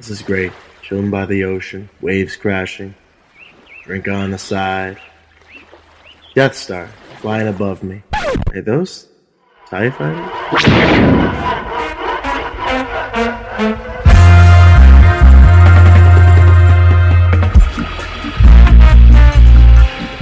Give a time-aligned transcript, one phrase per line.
[0.00, 0.50] This is great.
[0.80, 2.94] Chilling by the ocean, waves crashing,
[3.84, 4.98] drink on the side.
[6.34, 6.88] Death Star
[7.18, 8.02] flying above me.
[8.54, 9.08] Are those
[9.68, 10.64] TIE fighters?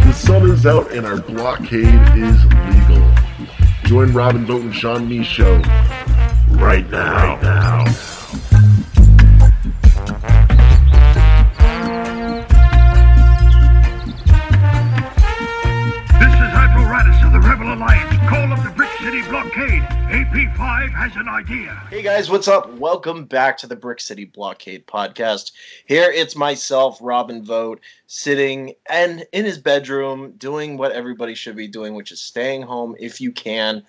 [0.05, 1.85] The sun is out and our blockade
[2.19, 3.15] is legal.
[3.85, 5.59] Join Robin Vote and Sean Me show
[6.49, 7.37] right now.
[7.37, 8.18] Right now.
[21.49, 21.83] Idea.
[21.89, 22.71] Hey guys, what's up?
[22.75, 25.53] Welcome back to the Brick City Blockade podcast.
[25.87, 31.67] Here it's myself, Robin Vote, sitting and in his bedroom doing what everybody should be
[31.67, 33.83] doing, which is staying home if you can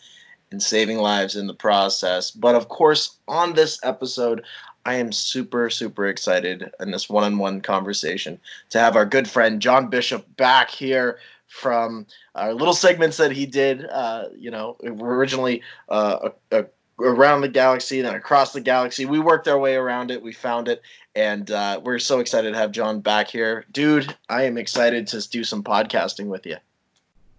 [0.52, 2.32] and saving lives in the process.
[2.32, 4.46] But of course, on this episode,
[4.86, 9.30] I am super, super excited in this one on one conversation to have our good
[9.30, 13.86] friend John Bishop back here from our little segments that he did.
[13.90, 16.66] Uh, you know, originally uh, a, a
[17.02, 19.06] around the galaxy, then across the galaxy.
[19.06, 20.22] We worked our way around it.
[20.22, 20.82] We found it,
[21.16, 24.16] and uh, we're so excited to have John back here, dude.
[24.30, 26.58] I am excited to do some podcasting with you.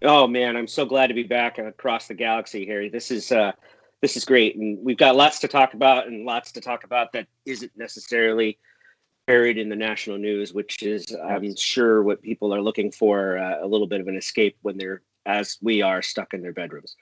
[0.02, 2.88] Oh man, I'm so glad to be back across the galaxy here.
[2.88, 3.52] This is uh,
[4.00, 7.12] this is great, and we've got lots to talk about, and lots to talk about
[7.12, 8.58] that isn't necessarily
[9.26, 13.58] buried in the national news, which is I'm sure what people are looking for uh,
[13.62, 16.96] a little bit of an escape when they're as we are stuck in their bedrooms.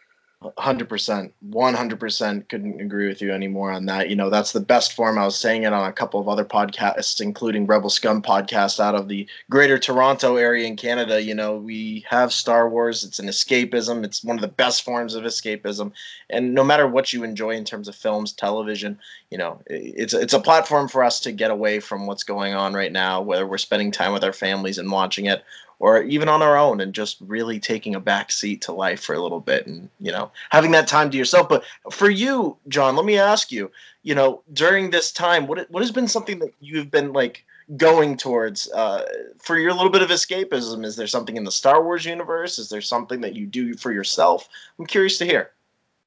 [0.57, 2.49] Hundred percent, one hundred percent.
[2.49, 4.09] Couldn't agree with you anymore on that.
[4.09, 5.19] You know, that's the best form.
[5.19, 8.95] I was saying it on a couple of other podcasts, including Rebel Scum podcast out
[8.95, 11.21] of the Greater Toronto area in Canada.
[11.21, 13.03] You know, we have Star Wars.
[13.03, 14.05] It's an escapism.
[14.05, 15.91] It's one of the best forms of escapism.
[16.31, 18.97] And no matter what you enjoy in terms of films, television,
[19.31, 22.75] you know, it's it's a platform for us to get away from what's going on
[22.75, 23.21] right now.
[23.21, 25.43] Whether we're spending time with our families and watching it,
[25.81, 29.15] or even on our own and just really taking a back seat to life for
[29.15, 31.49] a little bit and you know having that time to yourself.
[31.49, 33.71] But for you john let me ask you
[34.03, 37.45] you know during this time what what has been something that you've been like
[37.77, 39.05] going towards uh,
[39.39, 40.87] for your little bit of escapism?
[40.87, 42.59] Is there something in the star wars universe?
[42.59, 44.49] Is there something that you do for yourself?
[44.79, 45.51] I'm curious to hear.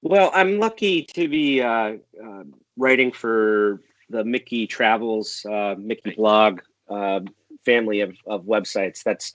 [0.02, 2.44] Well i'm lucky to be uh, uh,
[2.78, 7.22] writing for the mickey travels uh, mickey blog uh,
[7.64, 9.04] family of, of websites.
[9.04, 9.34] That's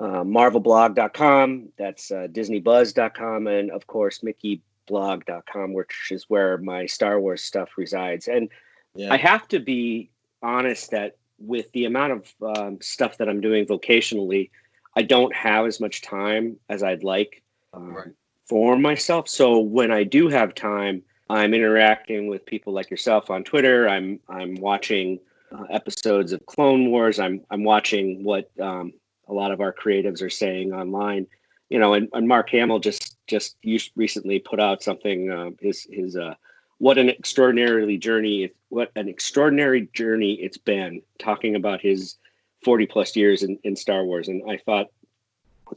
[0.00, 7.42] uh, marvelblog.com that's uh, disneybuzz.com and of course mickeyblog.com which is where my star wars
[7.42, 8.48] stuff resides and
[8.94, 9.12] yeah.
[9.12, 10.10] i have to be
[10.42, 14.50] honest that with the amount of um, stuff that i'm doing vocationally
[14.96, 17.42] i don't have as much time as i'd like
[17.74, 18.08] um, right.
[18.48, 23.44] for myself so when i do have time i'm interacting with people like yourself on
[23.44, 25.18] twitter i'm i'm watching
[25.52, 28.94] uh, episodes of clone wars i'm i'm watching what um,
[29.30, 31.26] a lot of our creatives are saying online.
[31.68, 33.56] You know, and, and Mark Hamill just just
[33.94, 35.30] recently put out something.
[35.30, 36.34] Uh, his his uh,
[36.78, 42.16] what an extraordinarily journey what an extraordinary journey it's been talking about his
[42.64, 44.28] 40 plus years in, in Star Wars.
[44.28, 44.86] And I thought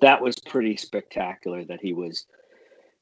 [0.02, 2.26] that was pretty spectacular that he was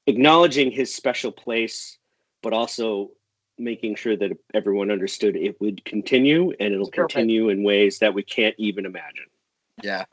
[0.07, 1.97] acknowledging his special place,
[2.41, 3.11] but also
[3.57, 8.23] making sure that everyone understood it would continue and it'll continue in ways that we
[8.23, 9.25] can't even imagine.
[9.83, 10.05] Yeah,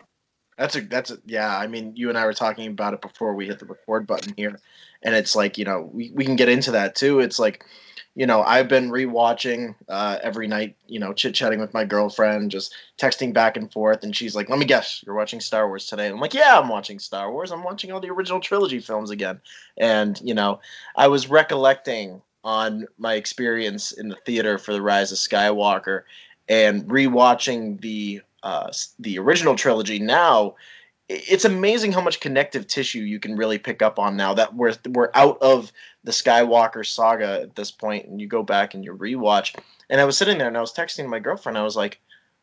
[0.58, 1.56] that's a that's a yeah.
[1.56, 4.34] I mean, you and I were talking about it before we hit the record button
[4.36, 4.58] here,
[5.02, 7.20] and it's like you know we we can get into that too.
[7.20, 7.64] It's like
[8.16, 10.76] you know I've been rewatching uh, every night.
[10.88, 14.50] You know, chit chatting with my girlfriend, just texting back and forth, and she's like,
[14.50, 17.30] "Let me guess, you're watching Star Wars today." And I'm like, "Yeah, I'm watching Star
[17.30, 17.52] Wars.
[17.52, 19.40] I'm watching all the original trilogy films again."
[19.76, 20.60] And you know,
[20.96, 26.02] I was recollecting on my experience in the theater for the Rise of Skywalker
[26.48, 30.54] and rewatching the uh, the original trilogy now
[31.09, 34.75] it's amazing how much connective tissue you can really pick up on now that we're
[34.91, 35.72] we're out of
[36.04, 39.58] the Skywalker saga at this point, and you go back and you rewatch.
[39.88, 41.56] And I was sitting there and I was texting my girlfriend.
[41.56, 41.99] I was like,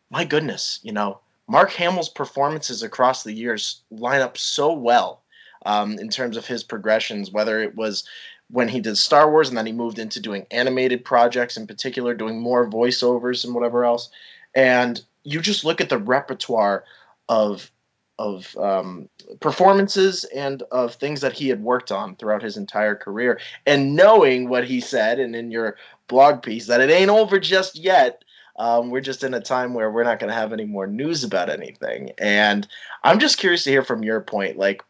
[0.09, 5.21] "My goodness, you know, Mark Hamill's performances across the years line up so well
[5.65, 7.31] um, in terms of his progressions.
[7.31, 8.03] Whether it was
[8.49, 12.15] when he did Star Wars and then he moved into doing animated projects, in particular,
[12.15, 14.09] doing more voiceovers and whatever else,
[14.55, 16.85] and you just look at the repertoire
[17.27, 17.71] of
[18.17, 19.09] of um,
[19.41, 24.47] performances and of things that he had worked on throughout his entire career, and knowing
[24.47, 25.75] what he said, and in your
[26.07, 28.23] blog piece that it ain't over just yet.
[28.57, 31.25] Um, we're just in a time where we're not going to have any more news
[31.25, 32.65] about anything, and
[33.03, 34.81] I'm just curious to hear from your point, like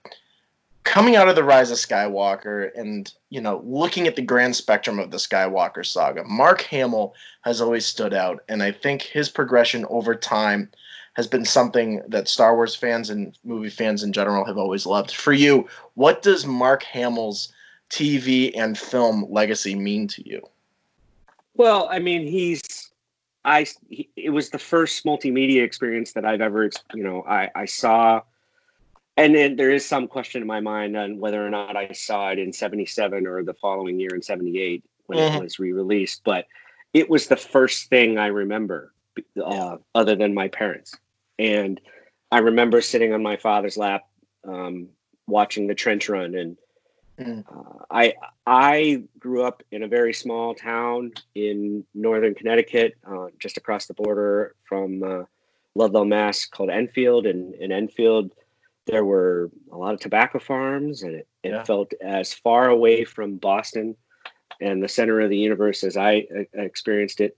[0.86, 4.98] coming out of the Rise of Skywalker and you know looking at the grand spectrum
[4.98, 9.86] of the Skywalker saga, Mark Hamill has always stood out, and I think his progression
[9.90, 10.72] over time
[11.16, 15.12] has been something that Star Wars fans and movie fans in general have always loved.
[15.12, 17.52] For you, what does Mark Hamill's
[17.90, 20.42] TV and film legacy mean to you?
[21.56, 22.92] Well, I mean, he's
[23.46, 23.66] I.
[23.90, 28.22] He, it was the first multimedia experience that I've ever, you know, I I saw,
[29.18, 32.30] and then there is some question in my mind on whether or not I saw
[32.30, 35.36] it in '77 or the following year in '78 when Mhm.
[35.38, 36.24] it was re-released.
[36.24, 36.48] But
[36.94, 38.94] it was the first thing I remember,
[39.42, 40.98] uh, other than my parents,
[41.40, 41.80] and
[42.32, 44.04] I remember sitting on my father's lap,
[44.44, 44.90] um,
[45.28, 46.58] watching the trench run and.
[47.18, 47.46] Mm.
[47.48, 48.14] Uh, I
[48.46, 53.94] I grew up in a very small town in northern Connecticut, uh, just across the
[53.94, 55.24] border from uh,
[55.76, 57.26] Ludlow, Mass, called Enfield.
[57.26, 58.34] And in Enfield,
[58.86, 61.64] there were a lot of tobacco farms, and it, it Yeah.
[61.64, 63.96] felt as far away from Boston
[64.62, 67.38] and the center of the universe as I uh, experienced it.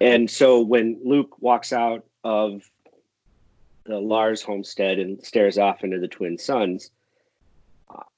[0.00, 2.68] And so when Luke walks out of
[3.84, 6.90] the Lars homestead and stares off into the Twin Suns,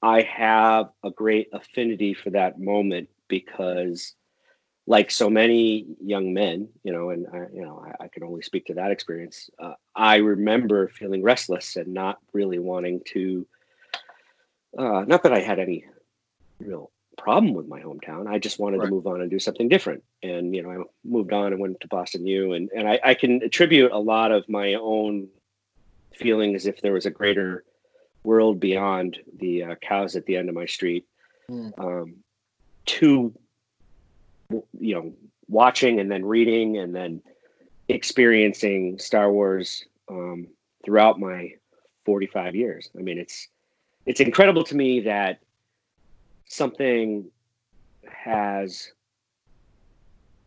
[0.01, 4.15] I have a great affinity for that moment because,
[4.89, 8.41] like so many young men, you know, and I, you know, I, I can only
[8.41, 9.47] speak to that experience.
[9.59, 13.45] Uh, I remember feeling restless and not really wanting to.
[14.77, 15.85] Uh, not that I had any
[16.59, 18.27] real problem with my hometown.
[18.27, 18.85] I just wanted Right.
[18.85, 20.03] to move on and do something different.
[20.23, 23.13] And you know, I moved on and went to Boston U, and and I, I
[23.13, 25.27] can attribute a lot of my own
[26.15, 27.63] feeling as if there was a greater
[28.23, 31.05] world beyond the uh, cows at the end of my street
[31.47, 31.69] Hmm.
[31.77, 32.15] um,
[32.87, 33.33] to
[34.49, 35.13] you know
[35.47, 37.21] watching and then reading and then
[37.87, 40.47] experiencing star wars um,
[40.85, 41.51] throughout my
[42.05, 43.47] 45 years i mean it's
[44.05, 45.39] it's incredible to me that
[46.45, 47.29] something
[48.07, 48.91] has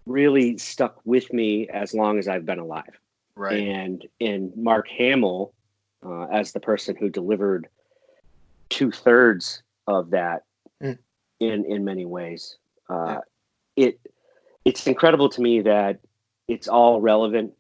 [0.07, 2.99] really stuck with me as long as i've been alive
[3.35, 3.61] Right.
[3.67, 5.55] and and Mark Hamill
[6.05, 7.67] uh, as the person who delivered
[8.69, 10.43] two thirds of that
[10.83, 10.99] Mm.
[11.41, 12.59] in in many ways.
[12.91, 13.21] Uh,
[13.77, 13.99] It
[14.65, 16.01] it's incredible to me that
[16.49, 17.53] it's all relevant.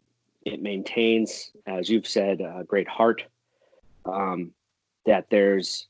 [0.44, 3.24] It maintains, as you've said, a great heart.
[4.04, 4.52] Um,
[5.06, 5.86] that there's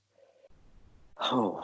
[1.20, 1.60] oh.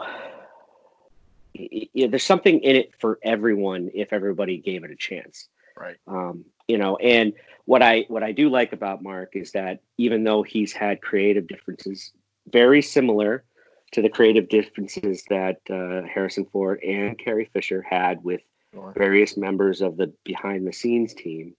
[1.59, 5.97] i- there's something in it for everyone if everybody gave it a chance Right.
[6.07, 7.33] um, you know and
[7.65, 11.47] what i what i do like about mark is that even though he's had creative
[11.49, 12.13] differences
[12.51, 13.45] very similar
[13.93, 18.41] to the creative differences that uh, harrison ford and carrie fisher had with
[18.75, 18.93] Sure.
[18.95, 21.55] various members of the behind the scenes team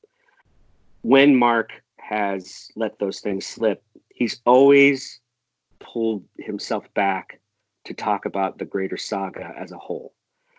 [1.01, 5.19] when mark has let those things slip he's always
[5.79, 7.39] pulled himself back
[7.85, 10.13] to talk about the greater saga as a whole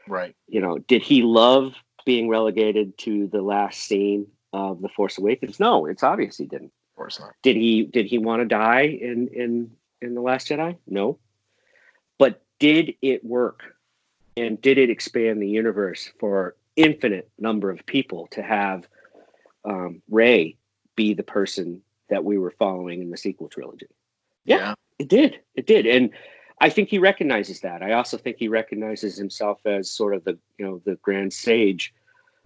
[0.09, 0.35] Right.
[0.49, 1.75] you know, did he love
[2.05, 5.61] being relegated to the last scene of The Force Awakens?
[5.61, 6.73] No, it's obvious he didn't.
[6.93, 7.35] Of course not.
[7.43, 9.71] Did he did he want to die in in
[10.03, 10.77] in The Last Jedi?
[10.89, 11.19] No.
[12.61, 13.77] Did it work?
[14.37, 18.87] And did it expand the universe for infinite number of people to have
[19.65, 20.57] um, Rey
[20.95, 23.87] be the person that we were following in the sequel trilogy?
[24.45, 24.75] Yeah.
[24.99, 25.41] It did.
[25.55, 25.87] It did.
[25.87, 26.11] And
[26.61, 27.83] I think he recognizes that.
[27.83, 31.93] I also think he recognizes himself as sort of the, you know, the grand sage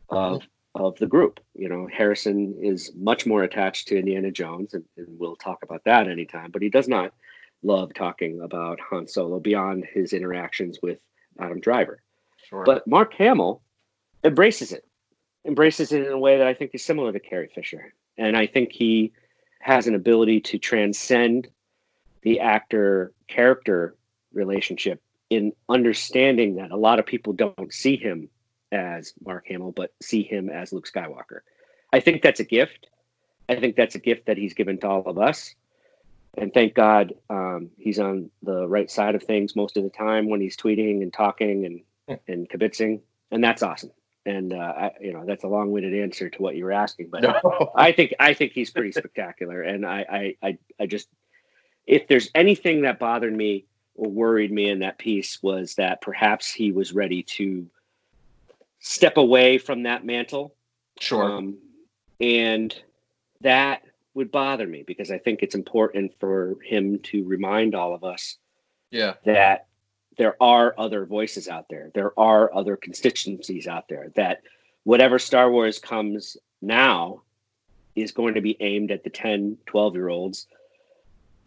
[0.08, 0.42] of
[0.74, 1.40] of the group.
[1.54, 5.84] You know, Harrison is much more attached to Indiana Jones, and, and we'll talk about
[5.84, 7.12] that anytime, but he does not
[7.64, 10.98] love talking about Han Solo beyond his interactions with
[11.38, 12.02] Adam Driver.
[12.48, 12.64] Sure.
[12.64, 13.62] But Mark Hamill
[14.22, 14.86] embraces it,
[15.44, 17.94] embraces it in a way that I think is similar to Carrie Fisher.
[18.16, 19.12] And I think he
[19.60, 21.48] has an ability to transcend
[22.22, 23.96] the actor character
[24.32, 28.28] relationship in understanding that a lot of people don't see him
[28.72, 31.40] as Mark Hamill, but see him as Luke Skywalker.
[31.92, 32.88] I think that's a gift.
[33.48, 35.54] I think that's a gift that he's given to all of us.
[36.36, 40.28] And thank God um, he's on the right side of things most of the time
[40.28, 43.00] when he's tweeting and talking and, and kibitzing.
[43.30, 43.90] And that's awesome.
[44.26, 47.08] And, uh, I, you know, that's a long winded answer to what you were asking.
[47.10, 47.72] But no.
[47.76, 51.08] I think I think he's pretty spectacular, and I, I I I just
[51.86, 56.50] if there's anything that bothered me or worried me in that piece was that perhaps
[56.52, 57.66] he was ready to
[58.80, 60.54] step away from that mantle,
[61.00, 61.24] Sure.
[61.24, 61.58] um,
[62.20, 62.74] and
[63.42, 63.82] that
[64.14, 68.38] would bother me because I think it's important for him to remind all of us
[68.90, 69.14] yeah.
[69.24, 69.66] that
[70.16, 71.90] there are other voices out there.
[71.94, 74.42] There are other constituencies out there that
[74.84, 77.22] whatever Star Wars comes now
[77.96, 80.46] is going to be aimed at the 10, 12 year olds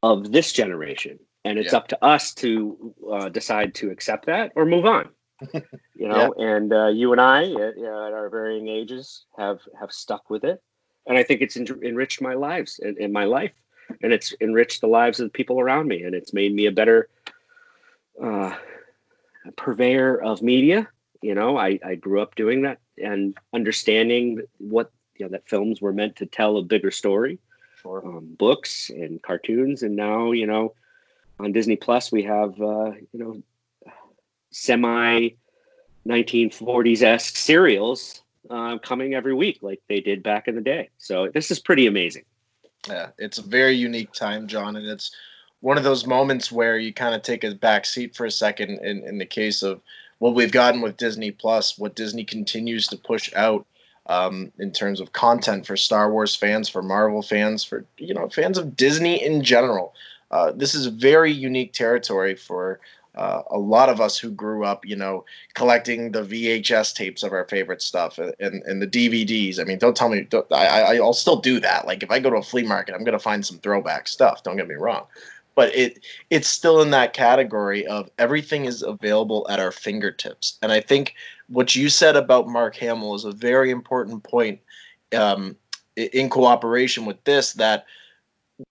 [0.04, 1.20] of this generation.
[1.46, 1.78] and it's Yeah.
[1.78, 5.08] up to us to uh, decide to accept that or move on.
[5.54, 10.30] you know, and uh, you and I, at, at our varying ages, have have stuck
[10.30, 10.62] with it,
[11.08, 13.54] and I think it's en- enriched my lives in, in my life,
[14.02, 16.72] and it's enriched the lives of the people around me, and it's made me a
[16.72, 17.10] better
[18.22, 18.56] uh,
[19.56, 20.88] purveyor of media.
[21.22, 25.82] You know, I, I grew up doing that and understanding what you know that films
[25.82, 27.40] were meant to tell a bigger story
[27.82, 28.06] Sure.
[28.06, 30.74] um, books and cartoons, and now you know
[31.40, 33.42] on Disney Plus we have uh, you know
[34.52, 35.30] semi
[36.08, 40.89] 1940s esque serials uh, coming every week like they did back in the day.
[40.98, 42.24] So this is pretty amazing.
[42.88, 45.12] Yeah, it's a very unique time, John, and it's
[45.60, 48.80] one of those moments where you kind of take a back seat for a second
[48.80, 49.82] in, in the case of
[50.20, 53.66] what we've gotten with Disney Plus, what Disney continues to push out
[54.08, 58.30] um, in terms of content for Star Wars fans, for Marvel fans, for you know
[58.30, 59.94] fans of Disney in general.
[60.30, 62.80] Uh, this is very unique territory for
[63.18, 67.34] uh, a lot of us who grew up, you know, collecting the VHS tapes of
[67.34, 69.60] our favorite stuff and, and, the DVDs.
[69.60, 71.88] I mean, don't tell me, don't, I, I'll still do that.
[71.88, 74.44] Like if I go to a flea market, I'm going to find some throwback stuff.
[74.44, 75.08] Don't get me wrong.
[75.56, 80.60] But it it's still in that category of everything is available at our fingertips.
[80.62, 81.16] And I think
[81.48, 84.60] what you said about Mark Hamill is a very important point
[85.18, 85.56] um,
[85.96, 87.88] in cooperation with this that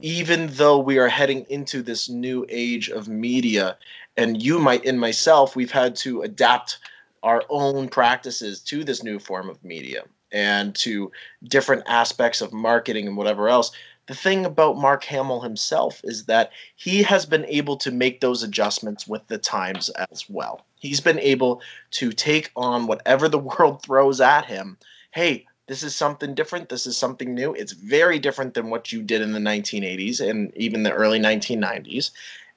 [0.00, 3.76] even though we are heading into this new age of media
[4.16, 6.78] and you might and myself we've had to adapt
[7.22, 10.02] our own practices to this new form of media
[10.32, 11.10] and to
[11.44, 13.72] different aspects of marketing and whatever else.
[14.06, 18.42] The thing about mark hamill himself is that he has been able to make those
[18.42, 20.64] adjustments with the times as well.
[20.78, 21.62] He's been able
[21.92, 24.78] to take on whatever the world throws at him.
[25.10, 27.52] Hey this is something different this is something new.
[27.54, 32.10] It's very different than what you did in the 1980s and even the early 1990s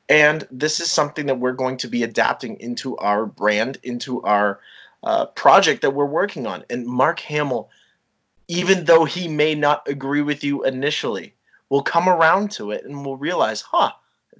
[0.07, 4.59] and this is something that we're going to be adapting into our brand into our
[5.03, 6.65] uh, project that we're working on.
[6.69, 7.69] And mark hamill
[8.47, 11.35] even though he may not agree with you initially
[11.69, 13.91] will come around to it and will realize huh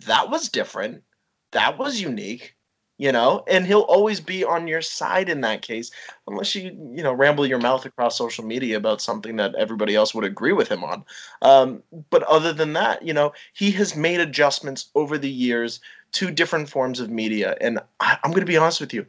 [0.06, 1.04] that was different.
[1.52, 2.56] That was unique
[3.00, 5.90] you know and he'll always be on your side in that case
[6.28, 10.14] unless you you know ramble your mouth across social media about something that everybody else
[10.14, 11.04] would agree with him on.
[11.42, 15.80] Um, but other than that you know he has made adjustments over the years
[16.12, 19.06] to different forms of media and I, i'm going to be honest with you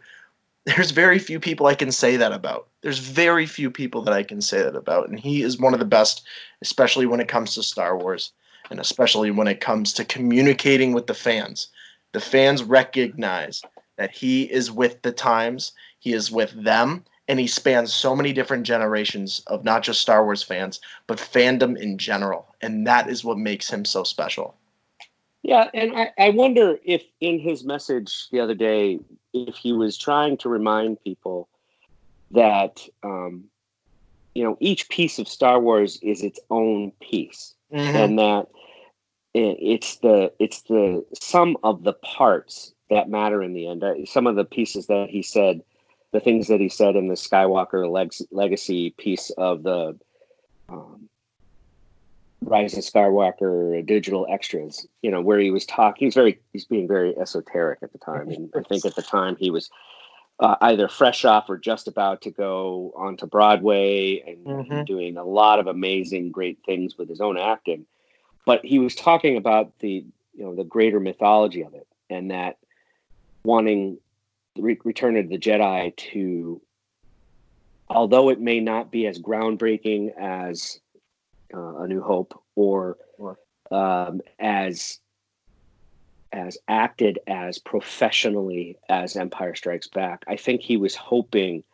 [0.65, 2.69] there's very few people i can say that about.
[2.83, 5.81] There's very few people that i can say that about and he is one of
[5.81, 6.23] the best
[6.63, 8.33] especially when it comes to star wars
[8.71, 11.69] and especially when it comes to communicating with the fans.
[12.13, 13.63] The fans recognize
[14.01, 18.33] that he is with the times, he is with them, and he spans so many
[18.33, 22.47] different generations of not just Star Wars fans, but fandom in general.
[22.63, 24.55] And that is what makes him so special.
[25.43, 29.01] Yeah, and I, I wonder if in his message the other day,
[29.35, 31.47] if he was trying to remind people
[32.31, 33.45] that um,
[34.35, 38.49] you know each piece of Star Wars is its own piece, and that
[39.35, 43.83] it's the it's the sum of the parts that matter in the end.
[43.83, 45.63] Uh, Some of the pieces that he said,
[46.13, 49.99] the things that he said in the Skywalker leg- legacy piece of the
[50.69, 51.09] um,
[52.43, 56.89] Rise of Skywalker digital extras, you know, where he was talking, he's very, he's being
[56.89, 58.31] very esoteric at the time.
[58.31, 59.71] And I think at the time he was
[60.41, 64.87] uh, either fresh off or just about to go onto Broadway and Mhm.
[64.87, 67.87] doing a lot of amazing, great things with his own acting.
[68.47, 72.57] But he was talking about the, you know, the greater mythology of it and that
[73.43, 73.99] wanting
[74.57, 76.61] Re- Return of the Jedi to,
[77.89, 80.81] although it may not be as groundbreaking as
[81.55, 82.97] uh, A New Hope or
[83.71, 84.99] um, as
[86.33, 90.25] as acted as professionally as Empire Strikes Back.
[90.29, 91.65] I think he was hoping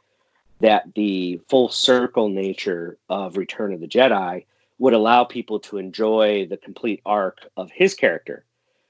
[0.61, 4.47] that the full circle nature of Return of the Jedi
[4.79, 8.46] would allow people to enjoy the complete arc of his character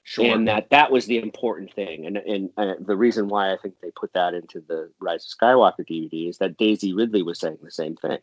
[0.07, 0.33] Sure.
[0.33, 3.75] and that that was the important thing and and uh, the reason why i think
[3.81, 7.57] they put that into the rise of skywalker dvd is that daisy ridley was saying
[7.61, 8.17] the same thing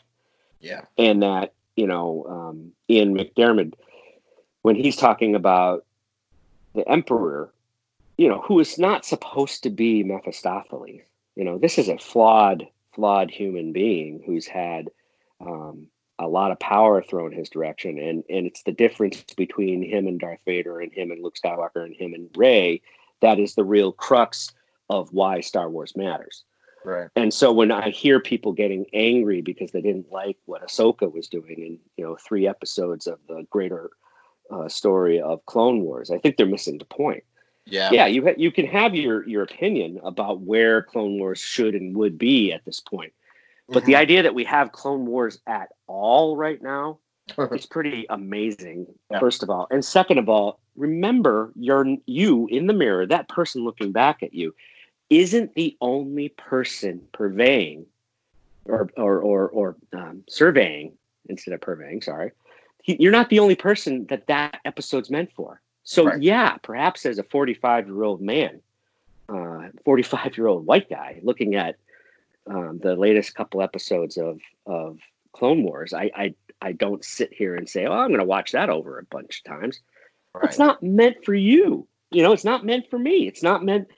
[0.61, 0.81] yeah.
[0.97, 3.75] and that you know um, ian mcdiarmid
[4.63, 5.85] when he's talking about
[6.75, 7.53] the emperor
[8.17, 11.03] you know who is not supposed to be mephistopheles
[11.37, 14.89] you know this is a flawed flawed human being who's had
[15.43, 15.87] um,
[16.25, 20.19] a lot of power thrown his direction and and it's the difference between him and
[20.19, 22.81] Darth Vader and him and Luke Skywalker and him and Rey
[23.21, 24.53] that is the real crux
[24.91, 26.45] of why Star Wars matters.
[26.85, 27.09] Right.
[27.17, 31.29] And so when I hear people getting angry because they didn't like what Ahsoka was
[31.29, 33.91] doing in you know three episodes of the greater
[34.51, 37.25] uh, story of Clone Wars, I think they're missing the point.
[37.67, 37.91] Yeah.
[37.93, 41.97] yeah, you ha- you can have your your opinion about where Clone Wars should and
[41.97, 43.15] would be at this point,
[43.69, 46.99] but the idea that we have Clone Wars at all right now
[47.53, 48.87] is pretty amazing.
[49.11, 49.19] Yeah.
[49.19, 53.65] First of all, and second of all, remember you're you in the mirror, that person
[53.65, 54.55] looking back at you,
[55.11, 57.87] isn't the only person purveying
[58.67, 60.93] or or or, or um, surveying
[61.29, 62.03] instead of purveying.
[62.03, 62.33] Sorry,
[62.85, 65.61] you're not the only person that that episode's meant for.
[65.85, 66.23] So Right.
[66.23, 68.61] yeah, perhaps as a 45 year old man,
[69.85, 71.77] 45 year old white guy looking at
[72.47, 74.99] um, the latest couple episodes of of
[75.33, 78.53] Clone Wars, I I, I don't sit here and say, oh, I'm going to watch
[78.53, 79.81] that over a bunch of times.
[80.43, 81.87] It's not meant for you.
[82.11, 83.29] You know, it's not meant for me.
[83.29, 83.89] It's not meant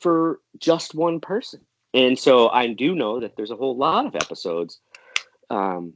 [0.00, 1.60] for just one person.
[1.92, 4.80] And so I do know that there's a whole lot of episodes
[5.50, 5.94] um,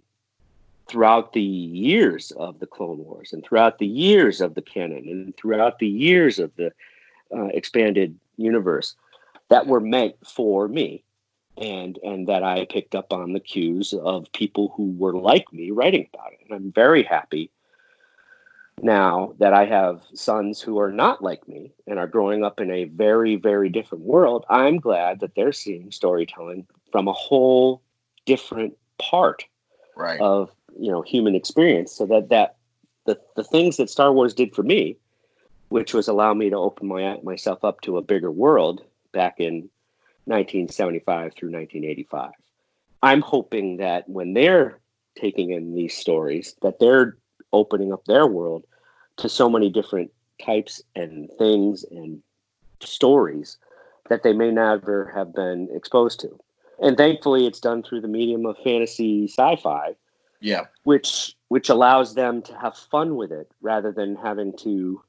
[0.87, 5.37] throughout the years of the Clone Wars and throughout the years of the canon and
[5.37, 6.73] throughout the years of the
[7.35, 8.95] uh, expanded universe
[9.49, 11.03] that were meant for me.
[11.61, 15.71] And, and that I picked up on the cues of people who were like me
[15.73, 16.41] writing about it.
[16.45, 17.51] And I'm very happy
[18.83, 22.71] now that I have sons who are not like me and are growing up in
[22.71, 27.83] a very, very different world, I'm glad that they're seeing storytelling from a whole
[28.27, 29.45] different part
[29.97, 30.21] Right.
[30.21, 31.93] of you know human experience.
[31.93, 32.57] So that that
[33.05, 34.97] the the things that Star Wars did for me,
[35.71, 39.69] which was allow me to open my myself up to a bigger world back in
[40.29, 42.31] 1975 through 1985.
[43.03, 44.79] I'm hoping that when they're
[45.17, 47.17] taking in these stories, that they're
[47.53, 48.65] opening up their world
[49.17, 50.11] to so many different
[50.45, 52.23] types and things and
[52.81, 53.59] stories
[54.09, 56.39] that they may never have been exposed to.
[56.81, 59.97] And thankfully, it's done through the medium of fantasy sci-fi,
[60.41, 60.67] yeah.
[60.85, 65.03] which which allows them to have fun with it rather than having to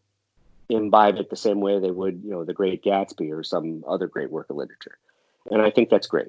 [0.69, 4.07] imbibe it the same way they would, you know, The Great Gatsby or some other
[4.07, 4.97] great work of literature.
[5.51, 6.27] And I think that's great.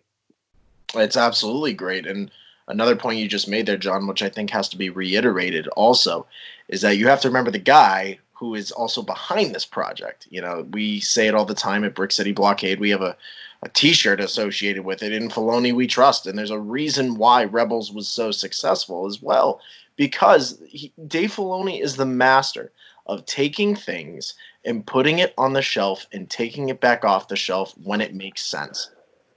[0.95, 2.07] It's absolutely great.
[2.07, 2.31] And
[2.69, 6.27] another point you just made there, John, which I think has to be reiterated also,
[6.69, 10.27] is that you have to remember the guy who is also behind this project.
[10.31, 12.81] You know, we say it all the time at Brick City Blockade.
[12.81, 13.17] We have a,
[13.63, 15.13] a t-shirt associated with it.
[15.13, 16.27] In Filoni we trust.
[16.27, 19.61] And there's a reason why Rebels was so successful as well.
[19.97, 22.73] Because he, Dave Filoni is the master
[23.07, 24.35] of taking things
[24.65, 28.15] and putting it on the shelf and taking it back off the shelf when it
[28.15, 28.91] makes sense.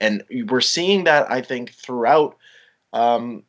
[0.04, 2.38] And we're seeing that, I think, throughout
[2.92, 3.44] um,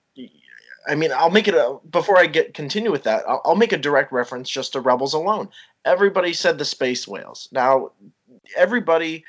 [0.87, 3.25] I mean, I'll make it a before I get continue with that.
[3.29, 5.49] I'll, I'll make a direct reference just to Rebels alone.
[5.85, 7.49] Everybody said the space whales.
[7.53, 7.93] Now,
[8.57, 9.25] everybody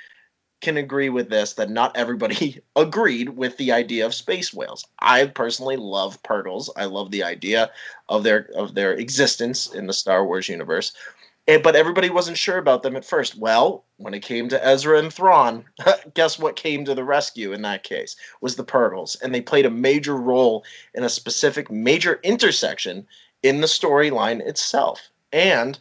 [0.61, 4.85] can agree with this that not everybody agreed with the idea of space whales.
[4.99, 6.69] I personally love Purrgils.
[6.75, 7.71] I love the idea
[8.09, 10.93] of their of their existence in the Star Wars universe.
[11.47, 13.37] And, but everybody wasn't sure about them at first.
[13.37, 15.65] Well, when it came to Ezra and Thrawn,
[16.13, 19.65] guess what came to the rescue in that case was the Purrgils, and they played
[19.65, 20.63] a major role
[20.95, 23.05] in a specific major intersection
[23.43, 25.09] in the storyline itself.
[25.31, 25.77] And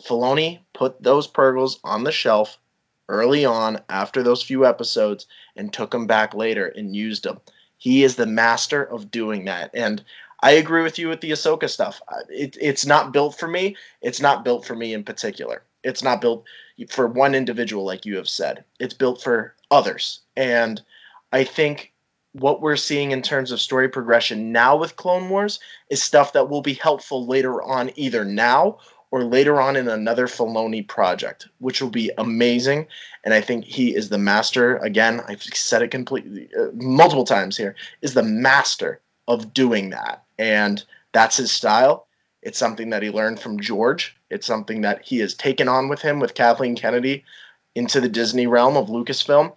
[0.00, 2.58] Filoni put those Purrgils on the shelf
[3.08, 7.40] early on after those few episodes and took them back later and used them.
[7.76, 9.70] He is the master of doing that.
[9.74, 10.04] And
[10.42, 12.00] I agree with you with the Ahsoka stuff.
[12.28, 13.76] It, it's not built for me.
[14.00, 15.62] It's not built for me in particular.
[15.84, 16.44] It's not built
[16.88, 18.64] for one individual, like you have said.
[18.78, 20.20] It's built for others.
[20.36, 20.80] And
[21.32, 21.92] I think
[22.32, 25.58] what we're seeing in terms of story progression now with Clone Wars
[25.90, 28.78] is stuff that will be helpful later on, either now
[29.10, 32.86] or later on in another Filoni project, which will be amazing.
[33.24, 34.76] And I think he is the master.
[34.76, 37.74] Again, I've said it completely uh, multiple times here.
[38.02, 42.06] Is the master of doing that, and that's his style.
[42.42, 44.16] It's something that he learned from George.
[44.30, 47.24] It's something that he has taken on with him with Kathleen Kennedy
[47.74, 49.52] into the Disney realm of Lucasfilm,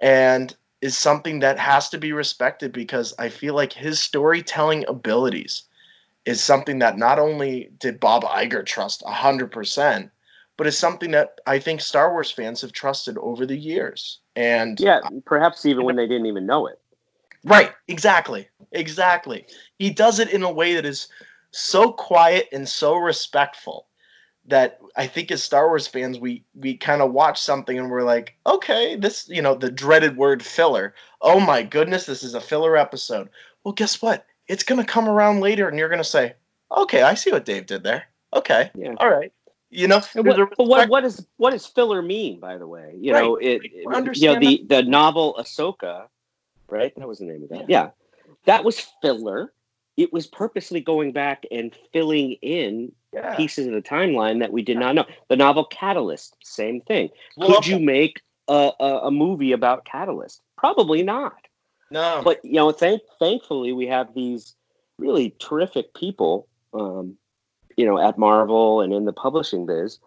[0.00, 5.62] and is something that has to be respected because I feel like his storytelling abilities
[6.26, 10.10] is something that not only did Bob Iger trust 100%,
[10.56, 14.18] but is something that I think Star Wars fans have trusted over the years.
[14.34, 16.80] And Yeah, perhaps even when they didn't even know it.
[17.44, 18.48] Right, exactly.
[18.72, 19.46] Exactly.
[19.78, 21.08] He does it in a way that is
[21.50, 23.86] so quiet and so respectful
[24.46, 28.02] that I think as Star Wars fans we we kind of watch something and we're
[28.02, 30.94] like, "Okay, this, you know, the dreaded word filler.
[31.22, 33.30] Oh my goodness, this is a filler episode."
[33.64, 34.26] Well, guess what?
[34.46, 36.34] It's going to come around later and you're going to say,
[36.76, 38.70] "Okay, I see what Dave did there." Okay.
[38.74, 38.94] Yeah.
[38.98, 39.32] All right.
[39.70, 42.38] You know, what, but what, respect- what is what does filler mean?
[42.38, 43.22] By the way, you Right.
[43.22, 43.62] know it.
[43.64, 46.06] It- you know the the novel Ahsoka,
[46.68, 46.92] right?
[46.96, 47.68] That was the name of that.
[47.70, 47.90] Yeah,
[48.44, 49.52] that was filler
[49.96, 53.36] it was purposely going back and filling in Yeah.
[53.36, 55.04] pieces of the timeline that we did not know.
[55.28, 57.10] The novel Catalyst, same thing.
[57.36, 60.42] Well, Could you make a, a, a movie about Catalyst?
[60.58, 61.36] Probably not.
[61.90, 62.22] No.
[62.24, 64.56] But you know, thank thankfully we have these
[64.98, 67.16] really terrific people, um,
[67.76, 69.98] you know, at Marvel and in the publishing biz,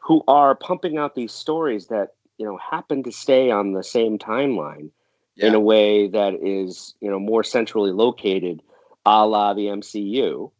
[0.00, 4.18] who are pumping out these stories that you know happen to stay on the same
[4.18, 4.90] timeline
[5.36, 8.62] in a way that is you know more centrally located,
[9.08, 10.52] a la the MCU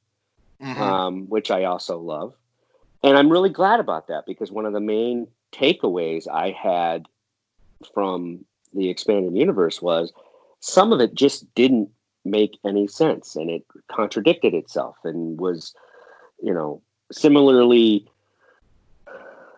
[0.61, 0.77] Mhm.
[0.77, 2.35] um, which I also love.
[3.03, 7.07] And I'm really glad about that because one of the main takeaways I had
[7.95, 10.13] from the expanded universe was
[10.61, 11.91] some of it just didn't
[12.25, 15.75] make any sense and it contradicted itself and was,
[16.43, 16.83] you know,
[17.13, 18.07] similarly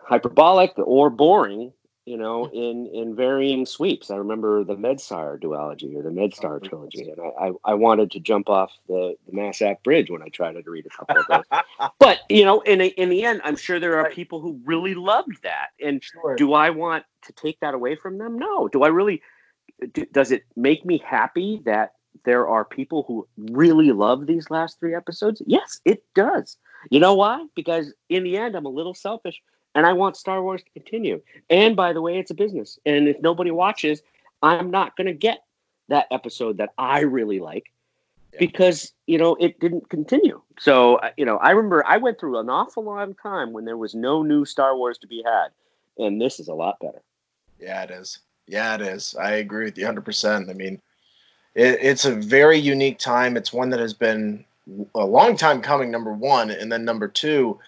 [0.03, 1.73] hyperbolic or boring,
[2.11, 4.11] you know, in in varying sweeps.
[4.11, 6.67] I remember the Medstar duology or the Medstar uh-huh.
[6.67, 10.27] trilogy, and I, I, I wanted to jump off the, the Massac Bridge when I
[10.27, 11.61] tried to read a couple of those.
[11.99, 14.93] but you know, in a, in the end, I'm sure there are people who really
[14.93, 15.67] loved that.
[15.81, 16.35] And Sure.
[16.35, 18.37] do I want to take that away from them?
[18.37, 18.67] No.
[18.67, 19.21] Do I really?
[19.93, 21.93] Do, does it make me happy that
[22.25, 25.41] there are people who really love these last three episodes?
[25.45, 26.57] Yes, it does.
[26.89, 27.45] You know why?
[27.55, 29.41] Because in the end, I'm a little selfish,
[29.75, 31.21] and I want Star Wars to continue.
[31.49, 34.01] And by the way, it's a business, and if nobody watches,
[34.43, 35.43] I'm not going to get
[35.89, 37.71] that episode that I really like
[38.33, 38.39] Yeah.
[38.39, 40.41] because you know it didn't continue.
[40.59, 43.77] So uh, you know, I remember I went through an awful long time when there
[43.77, 45.49] was no new Star Wars to be had,
[45.97, 47.01] and this is a lot better.
[47.59, 48.19] Yeah, it is.
[48.47, 49.15] Yeah, it is.
[49.15, 50.49] I agree with you 100%.
[50.49, 50.81] I mean,
[51.55, 53.37] it, it's a very unique time.
[53.37, 54.43] It's one that has been
[54.95, 56.49] a long time coming, number one.
[56.49, 57.59] And then number two,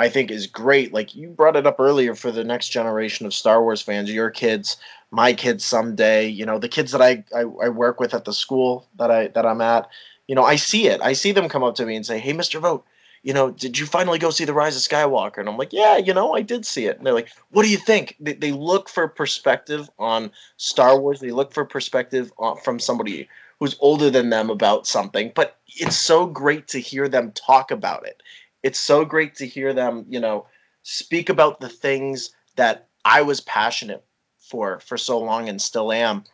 [0.00, 0.94] I think is great.
[0.94, 4.30] Like you brought it up earlier for the next generation of Star Wars fans, your
[4.30, 4.78] kids,
[5.10, 8.32] my kids someday, you know, the kids that I, I, I work with at the
[8.32, 9.90] school that I that I'm at,
[10.26, 11.02] you know, I see it.
[11.02, 12.58] I see them come up to me and say, Hey, Mr.
[12.58, 12.86] Vote,
[13.22, 15.36] you know, did you finally go see the Rise of Skywalker?
[15.36, 16.96] And I'm like, Yeah, you know, I did see it.
[16.96, 18.16] And they're like, What do you think?
[18.20, 21.20] They, they look for perspective on Star Wars.
[21.20, 25.30] They look for perspective on, from somebody who's older than them about something.
[25.34, 28.22] But it's so great to hear them talk about it.
[28.62, 30.46] It's so great to hear them, you know,
[30.82, 34.04] speak about the things that I was passionate
[34.38, 36.24] for for so long and still am,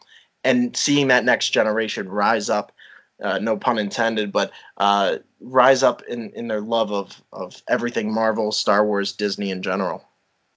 [0.45, 2.73] and seeing that next generation rise up.
[3.23, 8.13] Uh, no pun intended, but uh, rise up in, in their love of, of everything
[8.13, 10.05] Marvel, Star Wars, Disney in general.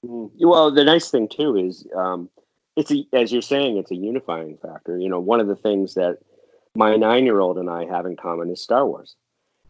[0.05, 0.29] Mm.
[0.41, 2.29] Well, the nice thing too is um,
[2.75, 4.97] it's a, as you're saying, it's a unifying factor.
[4.97, 6.19] You know, one of the things that
[6.75, 9.15] my nine year old and I have in common is Star Wars.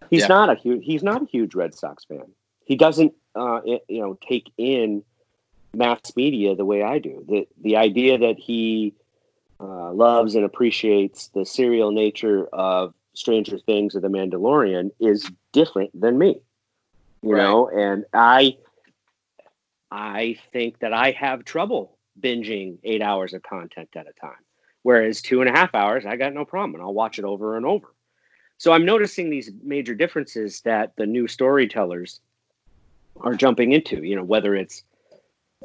[0.09, 0.27] He's Yeah.
[0.27, 2.25] not a huge he's not a huge Red Sox fan.
[2.65, 5.03] He doesn't uh, i- you know take in
[5.73, 7.23] mass media the way I do.
[7.27, 8.93] The the idea that he
[9.59, 15.91] uh, loves and appreciates the serial nature of Stranger Things or The Mandalorian is different
[15.99, 16.41] than me.
[17.21, 17.43] You Right.
[17.43, 18.57] know, and I
[19.91, 24.37] I think that I have trouble binging eight hours of content at a time.
[24.83, 27.57] Whereas two and a half hours, I got no problem and I'll watch it over
[27.57, 27.93] and over.
[28.59, 32.19] So I'm noticing these major differences that the new storytellers
[33.21, 34.83] are jumping into, you know, whether it's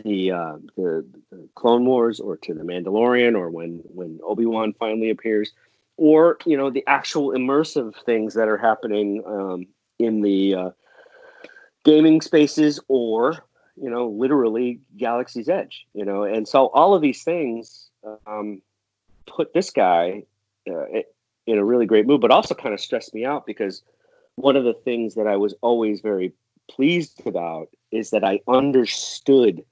[0.05, 5.11] the, uh, the the Clone Wars or to the Mandalorian or when when Obi-Wan finally
[5.11, 5.53] appears
[5.97, 9.67] or you know the actual immersive things that are happening um,
[10.01, 10.71] in the uh,
[11.85, 13.45] gaming spaces or
[13.81, 16.25] you know literally Galaxy's Edge you know?
[16.25, 17.89] And so all of these things
[18.27, 18.63] um,
[19.27, 20.25] put this guy
[20.69, 20.87] uh,
[21.47, 23.83] in a really great mood but also kind of stressed me out because
[24.37, 26.33] one of the things that I was always very
[26.71, 29.65] pleased about is that I understood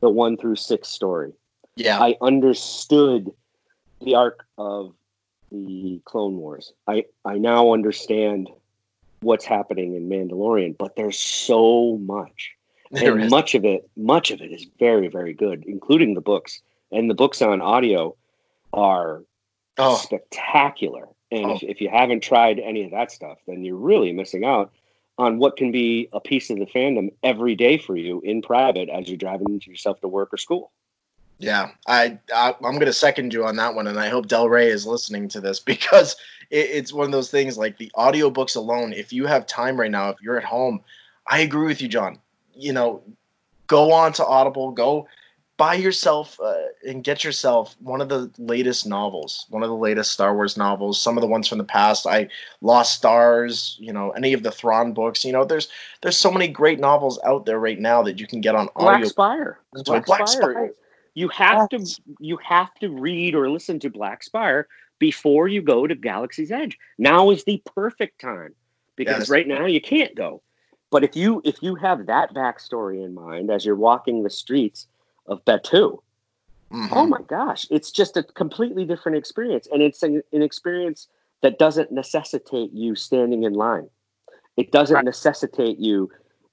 [0.00, 1.32] the one through six story
[1.76, 1.98] Yeah.
[2.00, 3.30] I understood
[4.00, 4.92] the arc of
[5.52, 6.72] the Clone Wars.
[6.88, 8.48] I I now understand
[9.20, 12.52] what's happening in Mandalorian, but there's so much,
[12.90, 13.30] There and is.
[13.30, 16.60] much of it, much of it is very very good, including the books.
[16.90, 18.16] And the books on audio
[18.72, 19.22] are
[19.78, 21.08] Oh, spectacular.
[21.30, 21.54] And Oh.
[21.54, 24.70] if, if you haven't tried any of that stuff, then you're really missing out
[25.18, 28.88] on what can be a piece of the fandom every day for you in private
[28.88, 30.70] as you're driving yourself to work or school.
[31.38, 34.68] Yeah, I, I I'm gonna second you on that one, and I hope Del Rey
[34.68, 36.16] is listening to this because
[36.50, 38.92] it, it's one of those things like the audiobooks alone.
[38.92, 40.80] If you have time right now, if you're at home,
[41.28, 42.18] I agree with you, John.
[42.54, 43.02] You know,
[43.66, 45.08] go on to Audible, go
[45.62, 50.10] buy yourself uh, and get yourself one of the latest novels, one of the latest
[50.10, 51.00] Star Wars novels.
[51.00, 52.28] Some of the ones from the past, I
[52.62, 55.24] Lost Stars, you know, any of the Thrawn books.
[55.24, 55.68] You know, there's
[56.00, 58.96] there's so many great novels out there right now that you can get on Black
[58.96, 59.06] audio.
[59.06, 59.60] Spire.
[59.76, 60.72] So Black Spire.
[61.14, 61.96] You have Yes.
[61.96, 64.66] to you have to read or listen to Black Spire
[64.98, 66.76] before you go to Galaxy's Edge.
[66.98, 68.56] Now is the perfect time
[68.96, 69.30] because Yes.
[69.30, 70.42] right now you can't go.
[70.90, 74.88] But if you if you have that backstory in mind as you're walking the streets
[75.32, 75.98] of Batuu,
[76.70, 76.88] Mhm.
[76.92, 81.08] oh my gosh, it's just a completely different experience, and it's an, an experience
[81.42, 83.88] that doesn't necessitate you standing in line.
[84.56, 85.04] It doesn't Right.
[85.04, 86.10] necessitate you,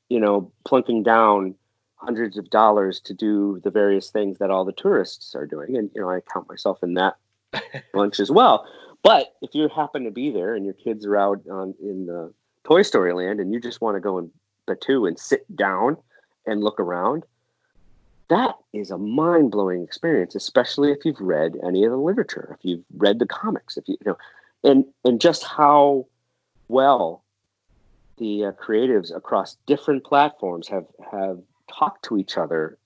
[0.10, 1.56] you know, plunking down
[1.96, 5.92] hundreds of dollars to do the various things that all the tourists are doing, and
[5.94, 7.18] you know, I count myself in that
[7.94, 8.66] bunch as well.
[9.04, 12.34] But if you happen to be there and your kids are out on in the
[12.66, 14.30] Toy Story Land and you just want to go in
[14.68, 15.96] Batuu and sit down
[16.46, 17.24] and look around,
[18.30, 22.64] that is a mind blowing experience, especially if you've read any of the literature, if
[22.64, 24.18] you've read the comics, if you, you know,
[24.64, 26.06] and and just how
[26.68, 27.24] well
[28.18, 31.40] the uh, creatives across different platforms have have
[31.72, 32.78] talked to each other.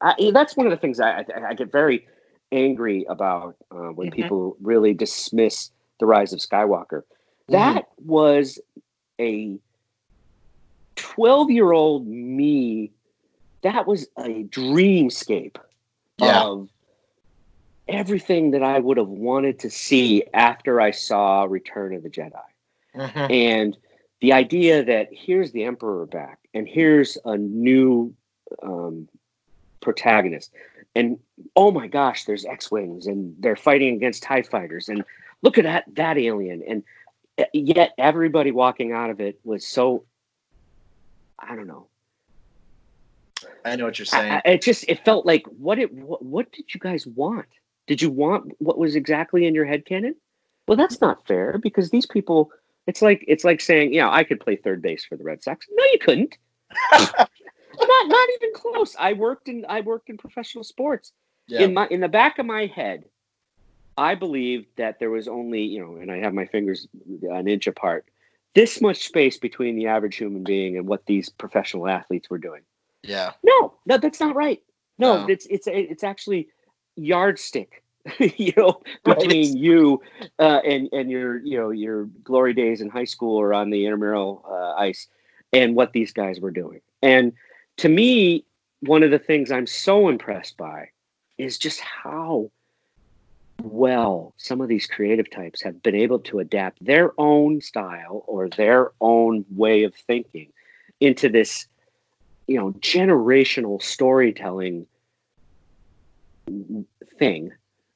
[0.00, 2.06] I, that's one of the things I, I, I get very
[2.52, 4.14] angry about uh, when Mhm.
[4.14, 7.02] people really dismiss the rise of Skywalker.
[7.48, 8.60] That was
[9.20, 9.58] a
[10.96, 12.92] 12 year old me.
[13.62, 15.56] That was a dreamscape
[16.18, 16.44] Yeah.
[16.44, 16.68] of
[17.88, 22.40] everything that I would have wanted to see after I saw Return of the Jedi.
[22.94, 23.30] Mhm.
[23.30, 23.76] And
[24.20, 28.14] the idea that here's the Emperor back and here's a new
[28.62, 29.08] um,
[29.80, 30.52] protagonist.
[30.94, 31.18] And
[31.54, 34.88] oh my gosh, there's X Wings and they're fighting against TIE fighters.
[34.88, 35.04] And
[35.42, 36.62] look at that, that alien.
[36.66, 36.82] And
[37.38, 40.04] uh, yet everybody walking out of it was so,
[41.38, 41.86] I don't know.
[43.64, 44.32] I know what you're saying.
[44.32, 47.46] I- it just, it felt like, what, it, what, what did you guys want?
[47.86, 50.14] Did you want what was exactly in your head canon?
[50.66, 52.50] Well, that's not fair because these people,
[52.86, 55.66] it's like, it's like saying, yeah, I could play third base for the Red Sox.
[55.70, 56.36] No, you couldn't.
[56.92, 57.30] not,
[57.78, 58.94] not even close.
[58.98, 61.12] I worked in, I worked in professional sports
[61.48, 61.62] yeah.
[61.62, 63.04] in my in the back of my head
[63.96, 66.86] i believed that there was only you know and i have my fingers
[67.22, 68.06] an inch apart
[68.54, 72.62] this much space between the average human being and what these professional athletes were doing
[73.02, 73.32] yeah.
[73.42, 74.62] no no that's not right
[74.98, 75.26] no, No.
[75.28, 76.48] it's it's it's actually
[76.96, 77.82] yardstick
[78.18, 79.18] you know Right.
[79.18, 80.00] between you
[80.38, 83.84] uh, and and your you know your glory days in high school or on the
[83.84, 85.06] intramural uh, ice
[85.52, 87.32] and what these guys were doing and
[87.78, 88.44] to me
[88.80, 90.88] one of the things i'm so impressed by
[91.38, 92.50] is just how
[93.62, 98.48] well some of these creative types have been able to adapt their own style or
[98.50, 100.52] their own way of thinking
[101.00, 101.66] into this
[102.48, 104.86] you know generational storytelling
[107.18, 107.52] thing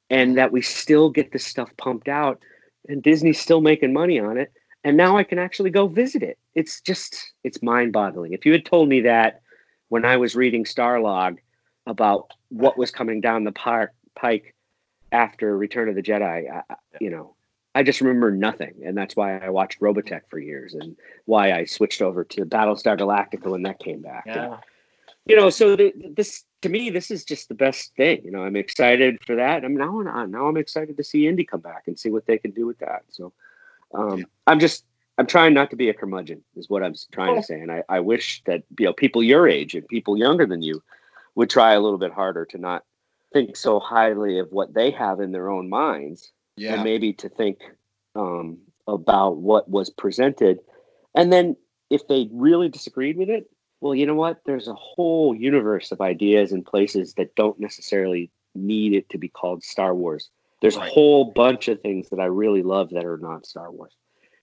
[0.09, 2.39] and that we still get this stuff pumped out
[2.87, 4.51] and disney's still making money on it
[4.83, 6.37] and now i can actually go visit it.
[6.55, 8.33] It's just it's mind-boggling.
[8.33, 9.41] If you had told me that
[9.89, 11.37] when i was reading starlog
[11.87, 14.53] about what was coming down the park, pike
[15.11, 17.35] after return of the jedi I, I- you know
[17.75, 21.63] i just remember nothing and that's why i watched robotech for years and why i
[21.65, 24.23] switched over to battlestar galactica when that came back.
[24.27, 24.57] And, Yeah.
[25.25, 28.43] you know so the, this to me this is just the best thing you know
[28.43, 31.83] i'm excited for that i'm now on now i'm excited to see indy come back
[31.87, 33.31] and see what they can do with that so
[33.93, 34.85] um, i'm just
[35.17, 37.83] i'm trying not to be a curmudgeon is what i'm trying to say and I,
[37.89, 40.81] I wish that you know people your age and people younger than you
[41.35, 42.83] would try a little bit harder to not
[43.33, 46.75] think so highly of what they have in their own minds Yeah.
[46.75, 47.59] and maybe to think
[48.15, 50.59] um, about what was presented.
[51.15, 51.55] And then
[51.89, 53.49] if they really disagreed with it,
[53.81, 54.41] well, you know what?
[54.45, 59.27] There's a whole universe of ideas and places that don't necessarily need it to be
[59.29, 60.29] called Star Wars.
[60.61, 60.87] There's Right.
[60.89, 63.93] a whole bunch of things that I really love that are not Star Wars.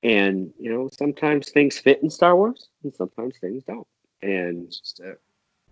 [0.03, 3.87] And, you know, sometimes things fit in Star Wars and sometimes things don't.
[4.23, 4.75] And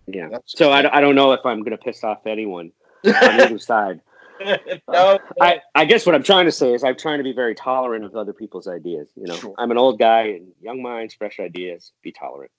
[0.07, 0.29] yeah.
[0.29, 2.71] That's So I, I don't know if I'm going to piss off anyone
[3.05, 4.01] on either side.
[4.89, 7.55] no, I, I guess what I'm trying to say is I'm trying to be very
[7.55, 9.09] tolerant of other people's ideas.
[9.15, 9.53] You know, Sure.
[9.57, 11.91] I'm an old guy and young minds, fresh ideas.
[12.01, 12.51] Be tolerant.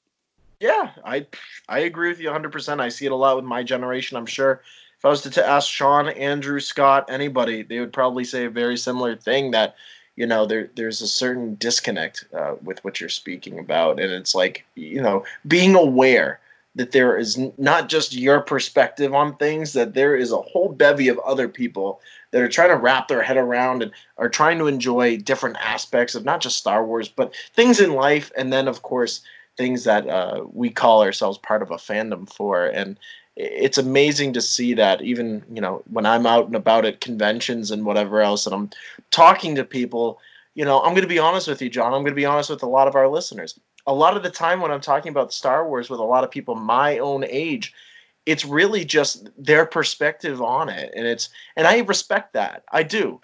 [0.60, 1.26] Yeah, I
[1.68, 2.80] I agree with you 100%.
[2.80, 4.16] I see it a lot with my generation.
[4.18, 4.60] I'm sure
[4.98, 8.50] if I was to t- ask Sean, Andrew, Scott, anybody, they would probably say a
[8.50, 9.74] very similar thing that
[10.16, 14.34] you know there there's a certain disconnect uh, with what you're speaking about, and it's
[14.34, 16.40] like you know being aware
[16.80, 21.08] that there is not just your perspective on things, that there is a whole bevy
[21.08, 24.66] of other people that are trying to wrap their head around and are trying to
[24.66, 28.80] enjoy different aspects of not just Star Wars, but things in life, and then of
[28.80, 29.20] course
[29.58, 32.64] things that uh, we call ourselves part of a fandom for.
[32.64, 32.98] And
[33.36, 37.70] it's amazing to see that even you know when i'm out and about at conventions
[37.70, 38.68] and whatever else and i'm
[39.10, 40.18] talking to people
[40.54, 42.50] you know i'm going to be honest with you john i'm going to be honest
[42.50, 43.58] with a lot of our listeners
[43.90, 46.30] a lot of the time when i'm talking about star wars with a lot of
[46.30, 47.74] people my own age
[48.26, 50.92] it's really just their perspective on it.
[50.94, 52.64] And it's and i respect that.
[52.72, 53.20] I do.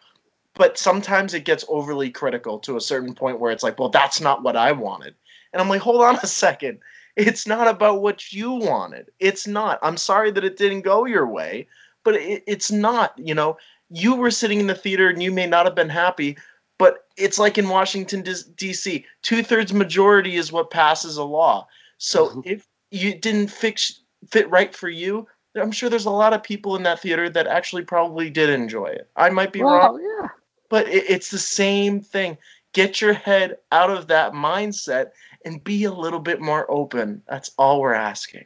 [0.54, 4.20] But sometimes it gets overly critical to a certain point where it's like well that's
[4.20, 5.14] not what i wanted.
[5.52, 6.78] And i'm like hold on a second.
[7.16, 9.10] It's not about what you wanted.
[9.20, 9.78] It's not.
[9.82, 11.66] I'm sorry that it didn't go your way
[12.04, 13.56] but it, it's not you know.
[13.88, 16.36] You were sitting in the theater and you may not have been happy
[16.78, 18.22] but it's like in washington
[18.56, 21.66] d.c two-thirds majority is what passes a law
[21.98, 22.42] so Mhm.
[22.46, 26.76] if you didn't fix fit right for you i'm sure there's a lot of people
[26.76, 30.28] in that theater that actually probably did enjoy it i might be wrong yeah.
[30.68, 32.36] but it, it's the same thing
[32.72, 35.10] get your head out of that mindset
[35.44, 38.44] and be a little bit more open that's all we're asking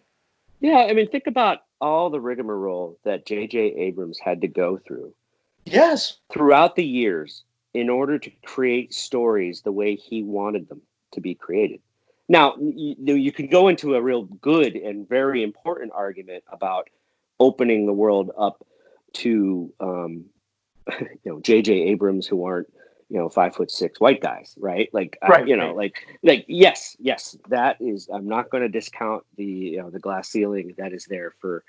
[0.60, 3.58] Yeah, I mean, think about all the rigmarole that J.J.
[3.58, 5.12] Abrams had to go through
[5.64, 7.42] yes throughout the years
[7.74, 10.80] in order to create stories the way he wanted them
[11.12, 11.80] to be created.
[12.28, 16.88] Now, you, you could go into a real good and very important argument about
[17.40, 18.64] opening the world up
[19.14, 20.26] to, um,
[21.00, 21.72] you know, J.J.
[21.72, 22.68] Abrams who aren't,
[23.08, 24.88] you know, five foot six white guys, right?
[24.92, 28.08] Like, I- Right, you know, like, like, yes, yes, that is.
[28.12, 31.64] I'm not going to discount the, you know, the glass ceiling that is there for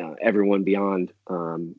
[0.00, 1.76] uh, everyone beyond um,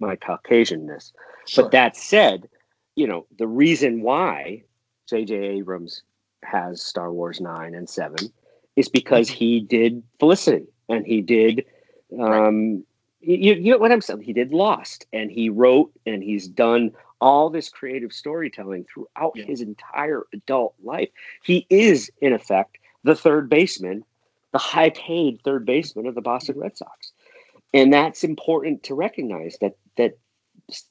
[0.00, 1.12] my Caucasianness.
[1.46, 1.64] Sure.
[1.64, 2.48] But that said,
[2.94, 4.62] you know, the reason why
[5.08, 5.34] J.J.
[5.34, 6.02] Abrams
[6.42, 8.16] has Star Wars 9 and 7
[8.76, 11.64] is because he did Felicity and he did,
[12.20, 12.84] um,
[13.20, 14.20] you, you know what I'm saying?
[14.20, 19.44] He did Lost and he wrote and he's done all this creative storytelling throughout Yeah.
[19.44, 21.08] his entire adult life.
[21.42, 24.04] He is, in effect, the third baseman,
[24.52, 27.12] the high paid third baseman of the Boston Red Sox.
[27.72, 30.18] And that's important to recognize that that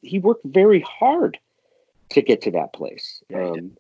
[0.02, 1.38] he worked very hard
[2.12, 3.24] to get to that place.
[3.34, 3.78] Um,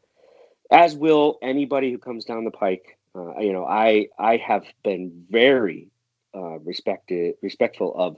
[0.71, 2.97] as will anybody who comes down the pike.
[3.13, 5.87] Uh, you know, I I have been very
[6.35, 8.17] uh, respected respectful of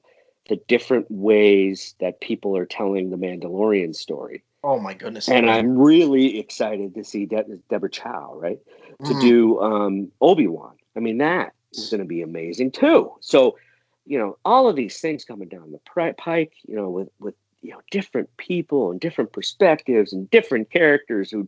[0.49, 5.77] the different ways that people are telling the Mandalorian story, oh my goodness and I'm
[5.77, 8.59] really excited to see De- Deborah Chow right
[9.05, 9.19] to Mhm.
[9.19, 10.75] do um, Obi Wan.
[10.95, 13.11] I mean, that is going to be amazing too.
[13.19, 13.57] So,
[14.07, 17.71] you know, all of these things coming down the pike, you know, with with you
[17.71, 21.47] know different people and different perspectives and different characters who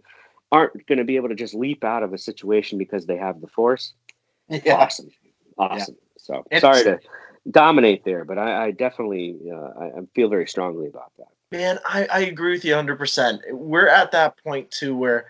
[0.51, 3.41] aren't going to be able to just leap out of a situation because they have
[3.41, 3.93] the Force.
[4.49, 5.09] yeah Awesome,
[5.57, 5.95] awesome.
[6.17, 6.99] So It's- sorry to
[7.49, 11.27] dominate there, but I, I definitely uh, I, I feel very strongly about that.
[11.51, 13.39] Man, I, I agree with you 100%.
[13.51, 15.27] We're at that point too where,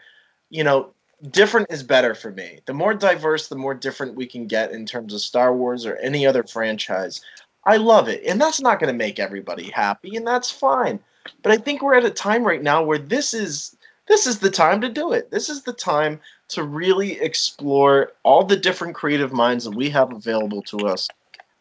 [0.50, 0.94] you know,
[1.32, 2.60] different is better for me.
[2.66, 5.96] The more diverse, the more different we can get in terms of Star Wars or
[5.98, 7.22] any other franchise.
[7.66, 8.24] I love it.
[8.26, 11.00] And that's not going to make everybody happy, and that's fine.
[11.44, 13.76] But I think we're at a time right now where this is
[14.08, 15.30] this is the time to do it.
[15.30, 20.12] This is the time to really explore all the different creative minds that we have
[20.12, 21.08] available to us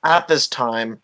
[0.05, 0.99] at this time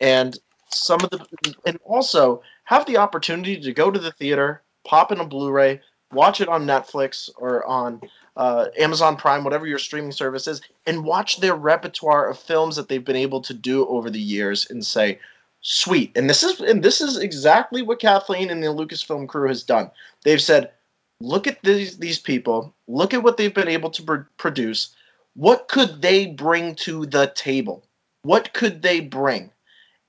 [0.00, 1.26] and some of the
[1.66, 5.80] and also have the opportunity to go to the theater, pop in a Blu-ray,
[6.12, 8.00] watch it on Netflix or on
[8.36, 12.88] uh, Amazon Prime, whatever your streaming service is, and watch their repertoire of films that
[12.88, 15.18] they've been able to do over the years, and say,
[15.60, 19.62] "Sweet." And this is and this is exactly what Kathleen and the Lucasfilm crew has
[19.62, 19.90] done.
[20.24, 20.70] They've said,
[21.20, 22.72] "Look at these these people.
[22.88, 24.94] Look at what they've been able to pr- produce.
[25.34, 27.84] What could they bring to the table?
[28.22, 29.50] What could they bring?"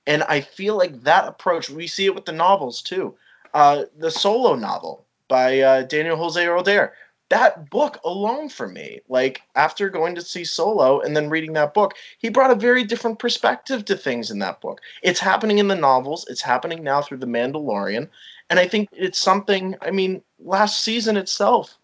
[0.06, 3.14] And I feel like that approach, we see it with the novels too.
[3.54, 6.92] Uh, the solo novel by uh, Daniel Jose Older.
[7.30, 11.72] That book alone for me, like after going to see Solo and then reading that
[11.72, 14.82] book, he brought a very different perspective to things in that book.
[15.02, 18.10] It's happening in the novels, it's happening now through The Mandalorian.
[18.50, 21.78] And I think it's something, I mean, last season itself,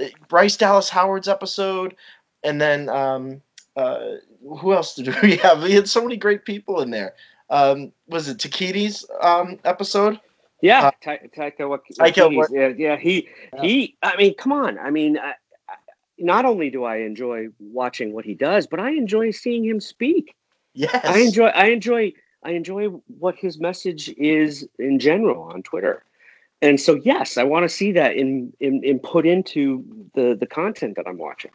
[0.00, 1.96] uh, Bryce Dallas Howard's episode,
[2.44, 3.42] and then um,
[3.74, 4.18] uh,
[4.60, 5.64] who else did we have?
[5.64, 7.14] We had so many great people in there
[7.50, 10.20] um, was it Takiti's um, episode?
[10.64, 13.62] Yeah, Uh, Ta- Taika Wak- Taika yeah, yeah, he Yeah.
[13.62, 13.96] he.
[14.02, 14.78] I mean, come on.
[14.78, 15.34] I mean, I,
[15.68, 15.74] I-
[16.18, 20.34] not only do I enjoy watching what he does, but I enjoy seeing him speak.
[20.72, 26.02] Yes, I enjoy I enjoy I enjoy what his message is in general on Twitter.
[26.62, 30.46] And so yes, I want to see that in, in in put into the the
[30.46, 31.50] content that I'm watching.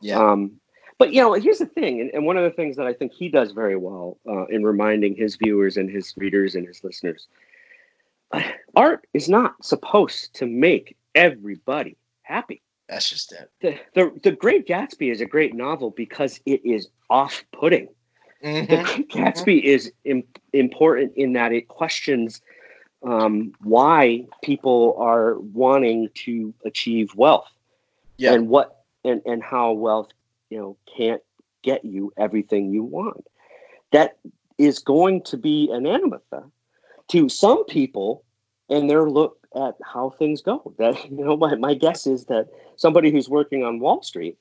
[0.00, 0.60] Yeah, Um
[0.98, 3.12] but you know, here's the thing, and, and one of the things that I think
[3.12, 7.26] he does very well uh, in reminding his viewers and his readers and his listeners,
[8.76, 13.50] art is not supposed to make everybody happy that's just it.
[13.60, 17.88] the, the the Great Gatsby is a great novel because it is off-putting.
[18.42, 18.84] The Mhm.
[18.84, 22.40] Great Gatsby is Im- important in that it questions
[23.02, 27.50] um, why people are wanting to achieve wealth
[28.18, 30.10] Yeah, and what and and how wealth
[30.50, 31.22] you know can't
[31.62, 33.26] get you everything you want.
[33.92, 34.18] that
[34.58, 36.42] is going to be an anathema
[37.08, 38.24] to some people
[38.68, 40.72] and their look at how things go.
[40.78, 44.38] That you know, my, my guess is that somebody who's working on Wall Street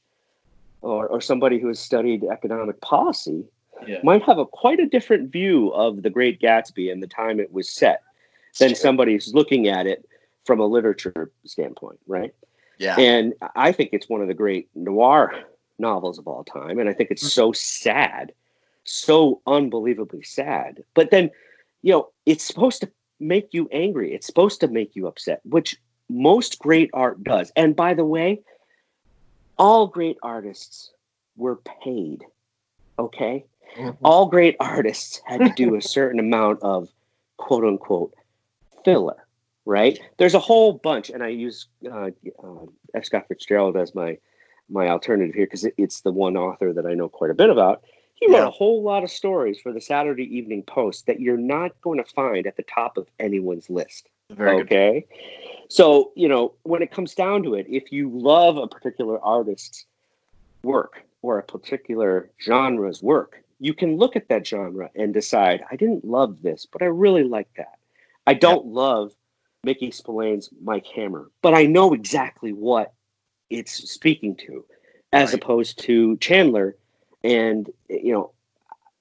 [0.81, 3.45] or, or somebody who has studied economic policy
[3.87, 3.99] Yeah.
[4.03, 7.51] might have a quite a different view of the Great Gatsby and the time it
[7.51, 8.03] was set
[8.59, 8.75] than Sure.
[8.75, 10.05] somebody who's looking at it
[10.45, 12.33] from a literature standpoint, right?
[12.77, 12.99] Yeah.
[12.99, 15.33] And I think it's one of the great noir
[15.77, 16.79] novels of all time.
[16.79, 17.29] And I think it's mm.
[17.29, 18.33] so sad,
[18.83, 20.83] so unbelievably sad.
[20.95, 21.29] But then,
[21.81, 25.77] you know, it's supposed to make you angry, it's supposed to make you upset, which
[26.09, 27.51] most great art does.
[27.55, 28.41] And by the way,
[29.57, 30.91] all great artists
[31.35, 32.23] were paid.
[32.99, 33.45] Okay?
[33.77, 33.97] Mhm.
[34.03, 36.89] All great artists had to do a certain amount of
[37.37, 38.13] quote unquote
[38.83, 39.25] filler,
[39.65, 39.99] right?
[40.17, 42.09] There's a whole bunch, and I use uh,
[42.43, 43.05] uh, F.
[43.05, 44.17] Scott Fitzgerald as my
[44.69, 47.49] my alternative here because it, it's the one author that I know quite a bit
[47.49, 47.83] about.
[48.21, 48.47] He wrote Yeah.
[48.47, 52.09] a whole lot of stories for the Saturday Evening Post that you're not going to
[52.11, 54.09] find at the top of anyone's list.
[54.29, 54.61] Very good.
[54.65, 55.05] okay.
[55.69, 59.85] So, you know, when it comes down to it, if you love a particular artist's
[60.63, 65.75] work or a particular genre's work, you can look at that genre and decide, I
[65.75, 67.79] didn't love this, but I really like that.
[68.27, 69.13] I don't love
[69.63, 72.93] Mickey Spillane's Mike Hammer, but I know exactly what
[73.49, 74.63] it's speaking to,
[75.11, 75.41] as Right.
[75.41, 76.77] opposed to Chandler
[77.23, 78.31] and, you know,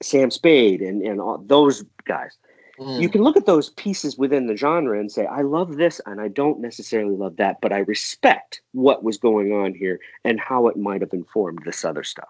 [0.01, 2.37] Sam Spade and, and all those guys
[2.81, 2.99] Mm.
[2.99, 6.19] you can look at those pieces within the genre and say, I love this and
[6.19, 10.65] I don't necessarily love that, but I respect what was going on here and how
[10.67, 12.29] it might have informed this other stuff.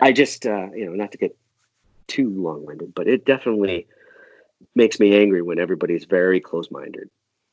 [0.00, 1.36] I just, uh, you know, not to get
[2.06, 3.88] too long winded, but it definitely
[4.76, 7.10] makes me angry when everybody's very close minded.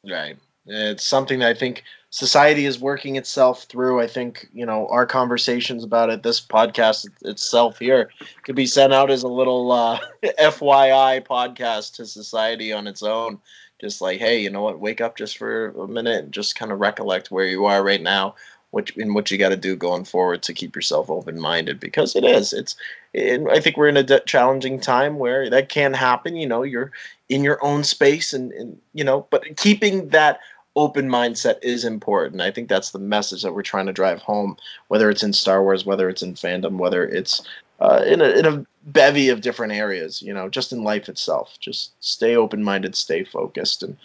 [0.08, 0.38] Right.
[0.66, 4.00] It's something that I think society is working itself through.
[4.00, 8.12] I think, you know, our conversations about it, this podcast itself here,
[8.44, 13.40] could be sent out as a little uh, FYI podcast to society on its own.
[13.80, 16.72] Just like, hey, you know what, wake up just for a minute and just kind
[16.72, 18.36] of recollect where you are right now,
[18.70, 22.16] what and what you got to do going forward to keep yourself open minded because
[22.16, 22.54] it is.
[22.54, 22.76] It's,
[23.16, 26.36] I think we're in a de- challenging time where that can happen.
[26.36, 26.92] You know, you're
[27.28, 30.40] in your own space and, and you know, but keeping that
[30.76, 32.42] open mindset is important.
[32.42, 34.58] I think that's the message that we're trying to drive home,
[34.88, 37.46] whether it's in Star Wars, whether it's in fandom, whether it's
[37.80, 41.58] uh, in, a, in a bevy of different areas, you know, just in life itself.
[41.60, 43.98] Just stay open minded, stay focused, and,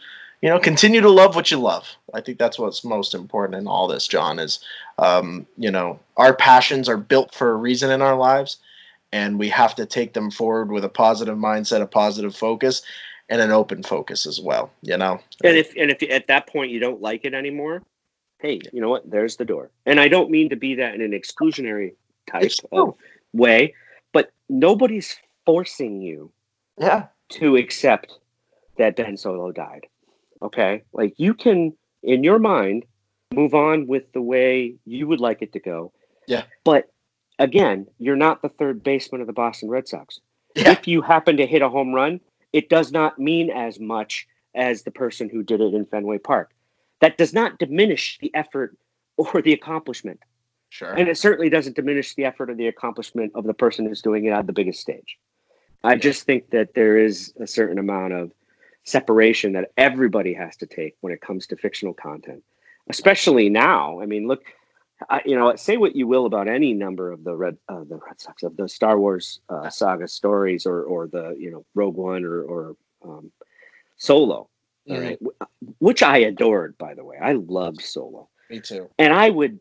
[0.42, 1.86] you know, continue to love what you love.
[2.14, 4.60] I think that's what's most important in all this, John, is,
[4.98, 8.56] um, you know, our passions are built for a reason in our lives,
[9.12, 12.82] and we have to take them forward with a positive mindset, a positive focus.
[13.28, 15.18] And an open focus as well, you know.
[15.42, 17.82] And if, and if at that point you don't like it anymore,
[18.38, 19.10] hey, you know what?
[19.10, 19.70] There's the door.
[19.84, 21.94] And I don't mean to be that in an exclusionary
[22.30, 22.94] type of
[23.32, 23.74] way,
[24.12, 26.30] but nobody's forcing you
[26.78, 28.18] Yeah, to accept
[28.78, 29.86] that Ben Solo died.
[30.42, 30.82] Okay?
[30.92, 31.72] Like you can
[32.02, 32.84] in your mind
[33.34, 35.92] move on with the way you would like it to go.
[36.28, 36.44] Yeah.
[36.64, 36.92] But
[37.38, 40.20] again, you're not the third baseman of the Boston Red Sox.
[40.54, 40.70] Yeah.
[40.70, 42.20] If you happen to hit a home run,
[42.56, 46.54] it does not mean as much as the person who did it in Fenway Park.
[47.02, 48.74] That does not diminish the effort
[49.18, 50.20] or the accomplishment.
[50.70, 50.94] sure.
[50.94, 54.24] And it certainly doesn't diminish the effort or the accomplishment of the person who's doing
[54.24, 55.18] it on the biggest stage.
[55.84, 58.32] I just think that there is a certain amount of
[58.84, 62.42] separation that everybody has to take when it comes to fictional content,
[62.88, 64.00] especially now.
[64.00, 64.44] I mean, look,
[65.10, 67.96] I, you know, say what you will about any number of the Red, uh, the
[67.96, 71.96] Red Sox of the Star Wars uh, saga stories, or or the you know Rogue
[71.96, 73.30] One or or um,
[73.96, 74.48] Solo,
[74.88, 75.02] all Mhm.
[75.02, 75.18] right,
[75.78, 77.16] which I adored, by the way.
[77.20, 78.28] I loved Solo.
[78.50, 78.88] Me too.
[78.98, 79.58] And I would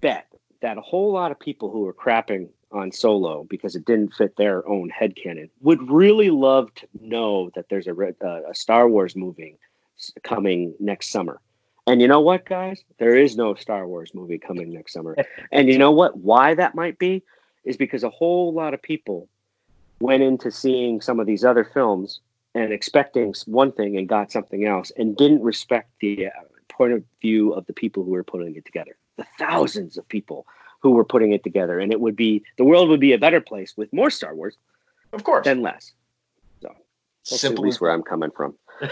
[0.00, 0.26] bet
[0.60, 4.36] that a whole lot of people who were crapping on Solo because it didn't fit
[4.36, 8.54] their own head headcanon would really love to know that there's a, red, uh, a
[8.54, 9.58] Star Wars movie
[10.22, 11.40] coming next summer.
[11.86, 12.82] And you know what, guys?
[12.98, 15.16] There is no Star Wars movie coming next summer.
[15.52, 16.18] and you know what?
[16.18, 17.22] Why that might be
[17.64, 19.28] is because a whole lot of people
[20.00, 22.20] went into seeing some of these other films
[22.54, 26.30] and expecting one thing and got something else and didn't respect the uh,
[26.68, 30.46] point of view of the people who were putting it together the thousands of people
[30.80, 33.40] who were putting it together and it would be the world would be a better
[33.40, 34.56] place with more star wars
[35.12, 35.44] Of course.
[35.44, 35.92] than less
[36.60, 38.54] that's at simple, least where i'm coming from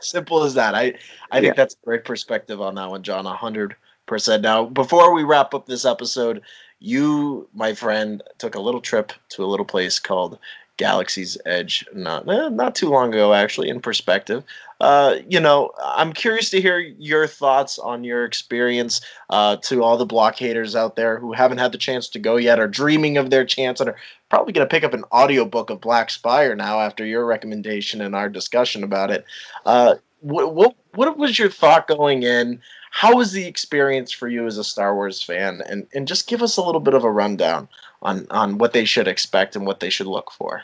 [0.00, 0.74] simple as that.
[0.74, 0.94] I
[1.30, 3.26] I think that's a great perspective on that one, John.
[3.26, 3.74] A hundred
[4.06, 4.42] percent.
[4.42, 6.42] Now, before we wrap up this episode,
[6.80, 10.38] you, my friend, took a little trip to a little place called
[10.80, 14.42] Galaxy's Edge not eh, not too long ago, actually, in perspective.
[14.80, 19.02] Uh, you know, I'm curious to hear your thoughts on your experience.
[19.28, 22.58] Uh, to all the blockaders out there who haven't had the chance to go yet,
[22.58, 23.96] are dreaming of their chance, and are
[24.30, 28.16] probably going to pick up an audiobook of Black Spire now after your recommendation and
[28.16, 29.26] our discussion about it.
[29.66, 32.58] Uh, what, what what was your thought going in?
[32.90, 35.60] How was the experience for you as a Star Wars fan?
[35.66, 37.68] And and just give us a little bit of a rundown
[38.02, 40.62] on on what they should expect and what they should look for.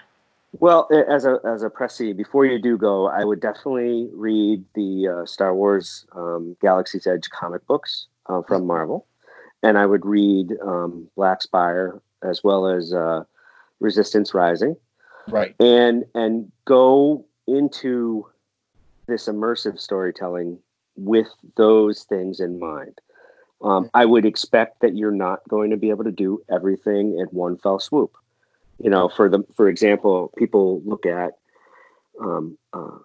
[0.59, 5.09] Well, as a as a pressy, before you do go, I would definitely read the
[5.09, 8.67] uh, Star Wars um, Galaxy's Edge comic books uh, from.
[8.67, 9.07] Marvel,
[9.63, 13.25] and I would read um, Black Spire as well as uh,
[13.81, 14.77] Resistance Rising,
[15.29, 15.55] right?
[15.61, 18.27] And and go into
[19.07, 20.59] this immersive storytelling
[20.97, 22.99] with those things in mind.
[23.63, 23.97] Um, mm-hmm.
[23.97, 27.57] I would expect that you're not going to be able to do everything in one
[27.59, 28.17] fell swoop.
[28.79, 31.33] You know, for the for example, people look at
[32.21, 32.99] um, uh,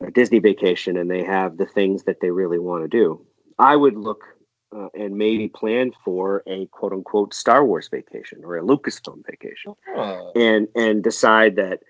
[0.00, 3.24] a Disney vacation and they have the things that they really want to do.
[3.58, 4.22] I would look
[4.74, 9.74] uh, and maybe plan for a quote unquote Star Wars vacation or a Lucasfilm vacation,
[9.96, 10.32] oh.
[10.34, 11.80] and and decide that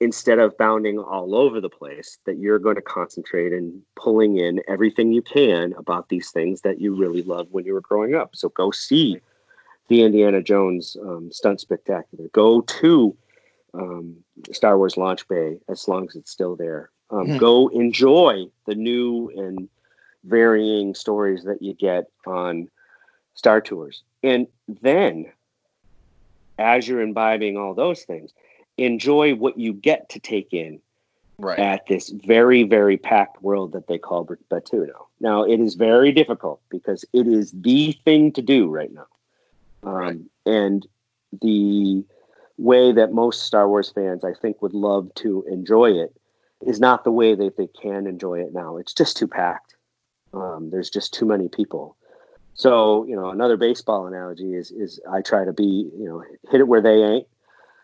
[0.00, 4.60] instead of bounding all over the place, that you're going to concentrate and pulling in
[4.68, 8.36] everything you can about these things that you really loved when you were growing up.
[8.36, 9.20] So go see
[9.88, 12.28] the Indiana Jones um, Stunt Spectacular.
[12.32, 13.16] Go to
[13.74, 14.16] um,
[14.52, 16.90] Star Wars Launch Bay as long as it's still there.
[17.10, 17.38] Um, mm.
[17.38, 19.68] Go enjoy the new and
[20.24, 22.68] varying stories that you get on
[23.34, 24.02] Star Tours.
[24.22, 25.26] And then,
[26.58, 28.32] as you're imbibing all those things,
[28.78, 30.80] enjoy what you get to take in
[31.38, 31.58] right.
[31.58, 34.88] at this very, very packed world that they call Batuu.
[35.20, 39.06] Now, it is very difficult because it is the thing to do right now.
[39.82, 40.18] Um, right.
[40.46, 40.86] And
[41.40, 42.04] the
[42.56, 46.14] way that most Star Wars fans, I think, would love to enjoy it
[46.66, 48.76] is not the way that they can enjoy it now.
[48.76, 49.76] It's just too packed.
[50.34, 51.96] Um, there's just too many people.
[52.54, 56.60] So, you know, another baseball analogy is is I try to be, you know, hit
[56.60, 57.26] it where they ain't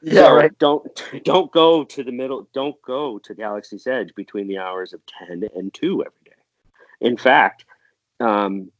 [0.04, 0.58] yeah, so right.
[0.58, 2.48] Don't don't go to the middle.
[2.52, 6.30] Don't go to Galaxy's Edge between the hours of ten and two every day.
[7.00, 7.64] In fact,
[8.20, 8.70] um,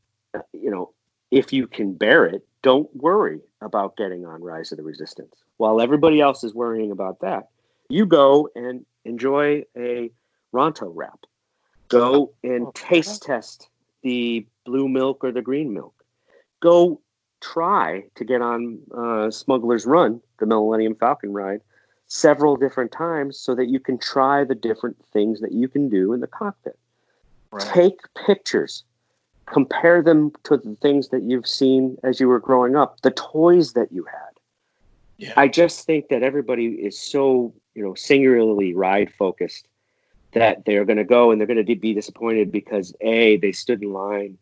[0.52, 0.92] you know,
[1.30, 5.34] if you can bear it, don't worry about getting on Rise of the Resistance.
[5.56, 7.48] While everybody else is worrying about that,
[7.88, 10.10] you go and enjoy a
[10.52, 11.20] Ronto wrap.
[11.88, 13.68] Go and taste test
[14.02, 15.94] the blue milk or the green milk.
[16.60, 17.00] Go
[17.44, 21.60] try to get on uh, Smuggler's Run, the Millennium Falcon ride,
[22.06, 26.12] several different times so that you can try the different things that you can do
[26.12, 26.78] in the cockpit.
[27.50, 27.62] Right.
[27.62, 28.84] Take pictures,
[29.46, 33.74] compare them to the things that you've seen as you were growing up, the toys
[33.74, 34.20] that you had.
[35.16, 35.32] Yeah.
[35.36, 39.68] I just think that everybody is so, you know, singularly ride focused
[40.32, 43.82] that they're going to go and they're going to be disappointed because a they stood
[43.82, 44.36] in line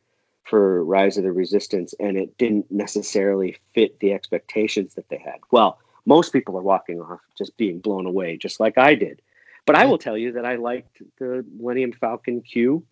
[0.44, 5.38] for Rise of the Resistance, and it didn't necessarily fit the expectations that they had.
[5.50, 9.22] Well, most people are walking off just being blown away, just like I did.
[9.66, 12.84] But I will tell you that I liked the Millennium Falcon queue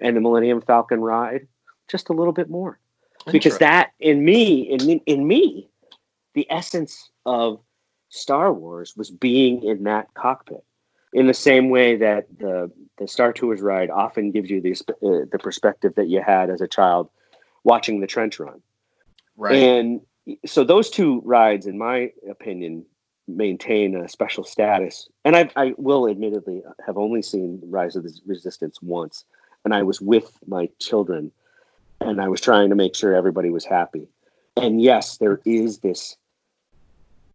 [0.00, 1.46] and the Millennium Falcon ride
[1.90, 2.78] just a little bit more
[3.30, 5.68] because that in me in in me
[6.34, 7.60] the essence of
[8.08, 10.64] Star Wars was being in that cockpit
[11.14, 15.24] in the same way that the the Star Tours ride often gives you the uh,
[15.32, 17.08] the perspective that you had as a child
[17.62, 18.60] watching the trench run.
[19.36, 19.54] Right.
[19.54, 20.00] And
[20.44, 22.84] so those two rides, in my opinion,
[23.26, 25.08] maintain a special status.
[25.24, 29.24] And I, I will admittedly have only seen Rise of the Resistance once,
[29.64, 31.32] and I was with my children,
[32.00, 34.08] and I was trying to make sure everybody was happy.
[34.56, 36.16] And yes, there is this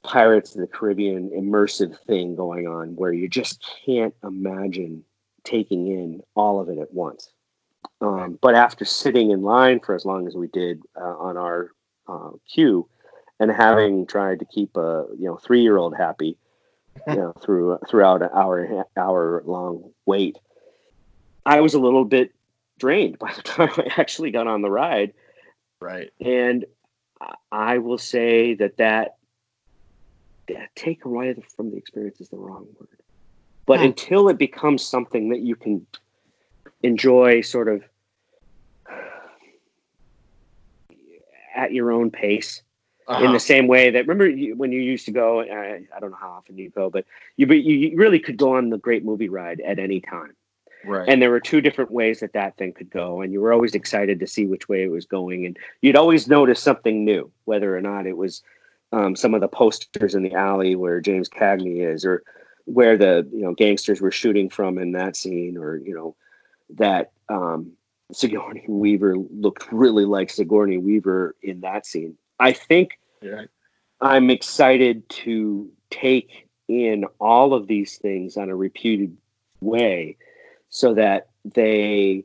[0.04, 5.04] Pirates of the Caribbean immersive thing going on where you just can't imagine
[5.44, 7.32] taking in all of it at once.
[8.02, 11.72] Um, but after sitting in line for as long as we did uh, on our
[12.08, 12.88] uh, queue
[13.40, 16.38] and having tried to keep a you know three year old happy,
[17.08, 20.38] you know through throughout an hour hour long wait,
[21.46, 22.34] I was a little bit
[22.78, 25.14] drained by the time I actually got on the ride.
[25.82, 26.66] Right, and
[27.52, 29.18] I will say that that
[30.76, 32.90] take away from the experience is the wrong word.
[33.66, 35.86] But until it becomes something that you can
[36.82, 37.84] enjoy sort of
[41.56, 42.64] at your own pace,
[43.10, 43.26] uh-huh.
[43.26, 46.12] in the same way that remember you, when you used to go I, I, don't
[46.12, 47.06] know how often you go but
[47.38, 50.36] you but you really could go on the great movie ride at any time
[50.86, 53.52] right and there were two different ways that that thing could go and you were
[53.52, 57.32] always excited to see which way it was going and you'd always notice something new
[57.46, 58.44] whether or not it was
[58.92, 62.24] um, some of the posters in the alley where James Cagney is, or
[62.66, 66.16] where the you know gangsters were shooting from in that scene, or you know
[66.78, 67.72] that um,
[68.12, 72.18] Sigourney Weaver looked really like Sigourney Weaver in that scene.
[72.40, 73.46] I think Yeah.
[74.02, 79.16] I'm excited to take in all of these things on a repeated
[79.62, 80.16] way
[80.70, 82.24] so that they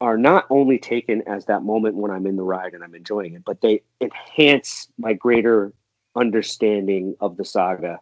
[0.00, 3.34] are not only taken as that moment when I'm in the ride and I'm enjoying
[3.34, 5.72] it, but they enhance my greater
[6.14, 8.00] understanding of the saga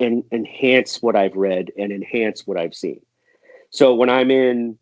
[0.00, 3.00] and enhance what I've read and enhance what I've seen.
[3.70, 4.78] So when I'm in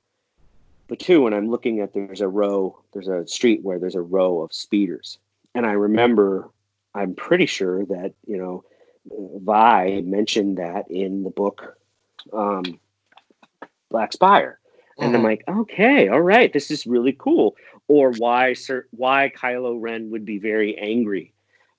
[0.88, 4.40] Batuu and I'm looking at there's a row, there's a street where there's a row
[4.40, 5.18] of speeders.
[5.54, 6.50] And I remember,
[6.94, 8.64] I'm pretty sure that, you know,
[9.06, 11.76] Vi mentioned that in the book
[12.32, 12.80] um,
[13.90, 14.58] Black Spire.
[14.98, 15.24] And I'm Mhm.
[15.24, 17.56] like, okay, all right, this is really cool.
[17.88, 21.32] Or why Sir, why Kylo Ren would be very angry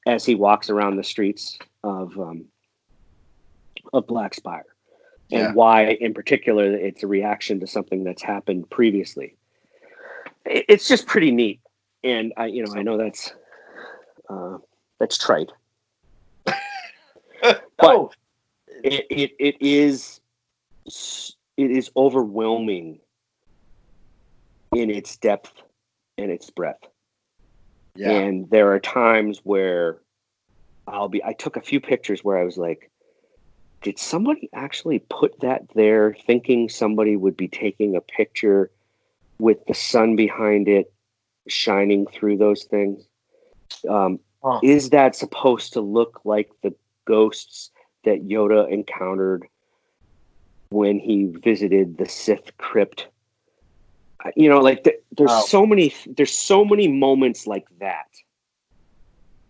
[0.05, 2.45] as he walks around the streets of um,
[3.93, 4.65] of Black Spire,
[5.31, 5.51] and Yeah.
[5.53, 9.35] why, in particular, it's a reaction to something that's happened previously.
[10.45, 11.59] It- It's just pretty neat,
[12.03, 13.33] and I, you know, I know that's
[14.29, 14.57] uh,
[14.99, 15.51] that's trite.
[17.79, 18.11] oh,
[18.83, 20.19] It, it it is
[20.85, 22.99] it is overwhelming
[24.75, 25.53] in its depth
[26.17, 26.87] and its breadth.
[27.95, 28.11] yeah.
[28.11, 30.01] And there are times where
[30.87, 32.91] I'll be, I took a few pictures where I was like,
[33.81, 38.71] did somebody actually put that there thinking somebody would be taking a picture
[39.39, 40.91] with the sun behind it
[41.47, 43.07] shining through those things?
[43.89, 44.59] Um, Huh.
[44.61, 46.75] Is that supposed to look like the
[47.07, 47.71] ghosts
[48.03, 49.47] that Yoda encountered
[50.69, 53.07] when he visited the Sith crypt?
[54.35, 55.41] You know, like th- there's Wow.
[55.41, 58.07] so many, there's so many moments like that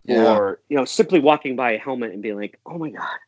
[0.04, 0.36] Yeah.
[0.36, 3.18] or you know simply walking by a helmet and being like oh my god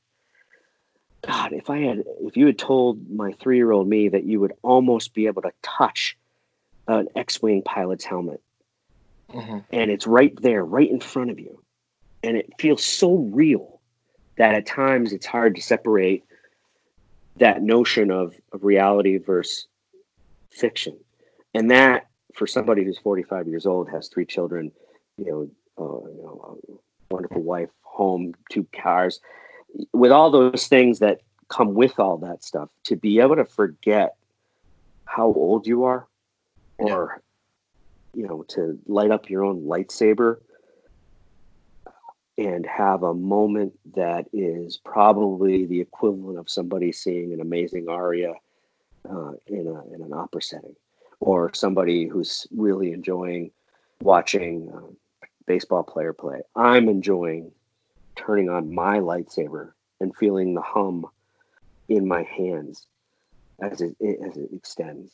[1.27, 5.13] god if i had if you had told my three-year-old me that you would almost
[5.15, 6.17] be able to touch
[6.87, 8.41] an x-wing pilot's helmet
[9.33, 9.65] Mhm.
[9.73, 11.61] and it's right there right in front of you
[12.23, 13.81] and it feels so real
[14.37, 16.25] that at times it's hard to separate
[17.37, 19.67] that notion of, of reality versus
[20.51, 20.97] fiction
[21.55, 24.71] and that for somebody who's 45 years old has three children
[25.17, 29.21] you know uh, you know, a wonderful wife, home, two cars,
[29.93, 34.17] with all those things that come with all that stuff, to be able to forget
[35.05, 36.07] how old you are,
[36.79, 37.23] or
[38.15, 40.39] you know, to light up your own lightsaber
[42.37, 48.33] and have a moment that is probably the equivalent of somebody seeing an amazing aria
[49.09, 50.75] uh, in a in an opera setting,
[51.21, 53.51] or somebody who's really enjoying
[54.01, 54.71] watching.
[54.75, 54.93] Uh,
[55.49, 56.41] baseball player play.
[56.55, 57.51] I'm enjoying
[58.15, 61.07] turning on my lightsaber and feeling the hum
[61.89, 62.87] in my hands
[63.59, 65.11] as it, as it extends.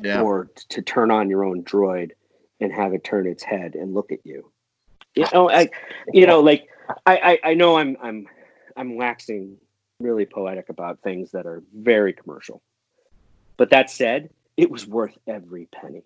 [0.00, 0.22] Yeah.
[0.22, 2.12] Or to turn on your own droid
[2.60, 4.50] and have it turn its head and look at you.
[5.14, 5.68] You know, I,
[6.12, 6.68] you know, like
[7.04, 8.26] I, I, I know I'm, I'm,
[8.76, 9.58] I'm waxing
[10.00, 12.62] really poetic about things that are very commercial.
[13.56, 16.02] But that said, it was worth every penny.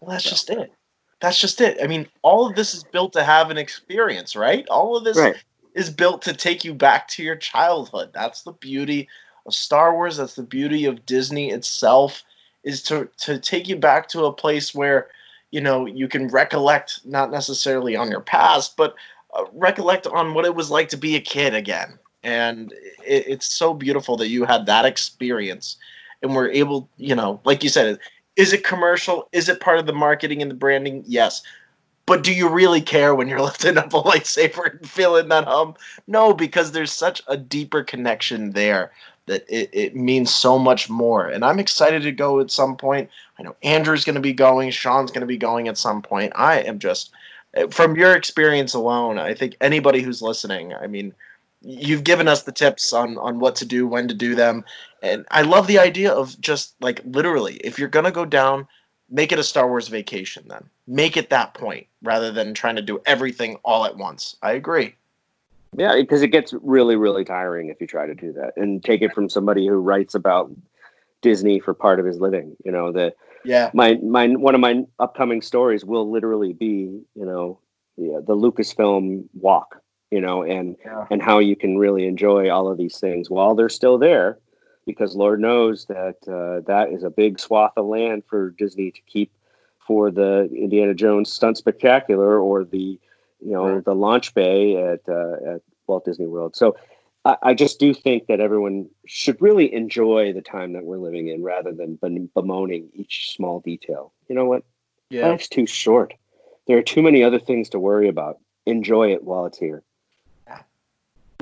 [0.00, 0.72] Well, that's just it.
[1.20, 1.78] That's just it.
[1.82, 4.66] I mean, all of this is built to have an experience, right?
[4.68, 5.36] All of this Right.
[5.74, 8.10] is built to take you back to your childhood.
[8.12, 9.08] That's the beauty
[9.46, 10.16] of Star Wars.
[10.16, 12.24] That's the beauty of Disney itself
[12.64, 15.08] is to to take you back to a place where
[15.52, 18.94] you know you can recollect not necessarily on your past, but
[19.34, 21.98] uh, recollect on what it was like to be a kid again.
[22.24, 22.72] And
[23.04, 25.76] it, it's so beautiful that you had that experience,
[26.22, 27.98] and we're able, you know, like you said,
[28.36, 29.28] is it commercial?
[29.32, 31.04] Is it part of the marketing and the branding?
[31.06, 31.42] Yes.
[32.06, 35.74] But do you really care when you're lifting up a lightsaber and feeling that hum?
[36.06, 38.92] No, because there's such a deeper connection there
[39.26, 41.28] that it, it means so much more.
[41.28, 43.08] And I'm excited to go at some point.
[43.38, 46.32] I know Andrew's going to be going, Sean's going to be going at some point.
[46.34, 47.12] I am just,
[47.70, 51.14] from your experience alone, I think anybody who's listening, I mean,
[51.62, 54.64] you've given us the tips on on what to do, when to do them,
[55.02, 58.66] and I love the idea of just like literally, if you're gonna go down,
[59.10, 60.44] make it a Star Wars vacation.
[60.48, 64.36] Then make it that point rather than trying to do everything all at once.
[64.42, 64.94] I agree.
[65.76, 69.00] Yeah, because it gets really, really tiring if you try to do that and take
[69.00, 70.50] it from somebody who writes about
[71.22, 72.56] Disney for part of his living.
[72.64, 77.24] You know, the Yeah, my my one of my upcoming stories will literally be, you
[77.24, 77.58] know,
[77.96, 79.80] the, the Lucasfilm walk.
[80.12, 81.06] You know, and Yeah.
[81.10, 84.38] and how you can really enjoy all of these things while they're still there,
[84.84, 89.00] because Lord knows that uh, that is a big swath of land for Disney to
[89.06, 89.30] keep
[89.86, 93.00] for the Indiana Jones stunt spectacular or the
[93.40, 93.84] you know Right.
[93.84, 96.54] the launch bay at uh, at Walt Disney World.
[96.56, 96.76] So
[97.24, 101.28] I, I just do think that everyone should really enjoy the time that we're living
[101.28, 101.98] in rather than
[102.34, 104.12] bemoaning each small detail.
[104.28, 104.62] You know what?
[105.08, 105.28] Yeah.
[105.28, 106.12] Life's too short.
[106.66, 108.38] There are too many other things to worry about.
[108.66, 109.82] Enjoy it while it's here.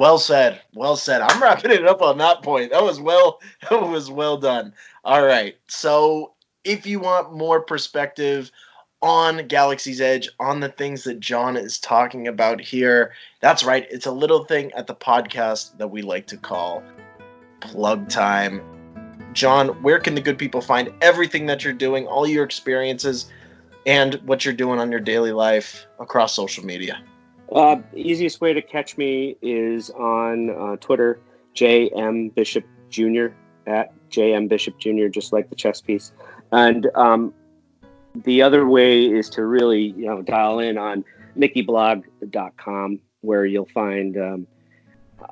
[0.00, 0.62] Well said.
[0.72, 1.20] Well said.
[1.20, 2.72] I'm wrapping it up on that point.
[2.72, 3.38] That was well
[3.68, 4.72] that was well done.
[5.04, 5.58] All right.
[5.68, 6.32] So
[6.64, 8.50] if you want more perspective
[9.02, 13.12] on Galaxy's Edge, on the things that John is talking about here.
[13.40, 16.82] That's right, it's a little thing at the podcast that we like to call
[17.60, 18.62] plug time.
[19.34, 23.30] John, where can the good people find everything that you're doing, all your experiences,
[23.84, 27.02] and what you're doing on your daily life across social media?
[27.54, 31.20] Uh, easiest way to catch me is on uh, Twitter,
[31.54, 33.28] JM Bishop Jr.
[33.66, 36.12] at JM Bishop Jr., just like the chess piece.
[36.52, 37.34] And um,
[38.14, 41.04] the other way is to really you know dial in on
[41.36, 44.46] mickeyblog.com where you'll find um,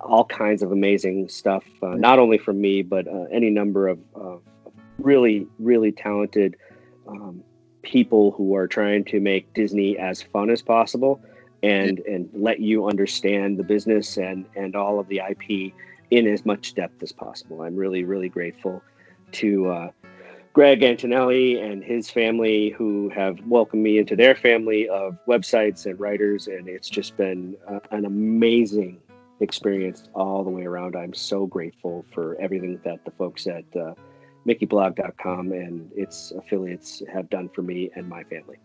[0.03, 3.99] all kinds of amazing stuff uh, not only from me but uh, any number of
[4.99, 6.57] really really talented
[7.09, 7.43] um,
[7.83, 11.21] people who are trying to make disney as fun as possible
[11.63, 15.73] and and let you understand the business and and all of the ip
[16.11, 18.83] in as much depth as possible i'm really really grateful
[19.33, 19.91] to uh,
[20.59, 26.01] Greg Antonelli and his family, who have welcomed me into their family of websites and
[26.01, 26.49] writers.
[26.49, 28.99] And it's just been uh, an amazing
[29.39, 30.97] experience all the way around.
[30.97, 33.95] I'm so grateful for everything that the folks at uh,
[34.47, 38.59] mickeyblog.com and its affiliates have done for me and my family.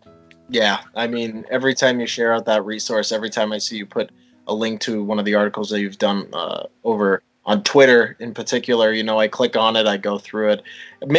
[0.48, 3.86] Yeah, I mean, every time you share out that resource, every time I see you
[3.86, 4.10] put
[4.46, 8.32] a link to one of the articles that you've done uh, over on Twitter in
[8.32, 8.92] particular.
[8.92, 10.62] You know, I click on it, I go through it.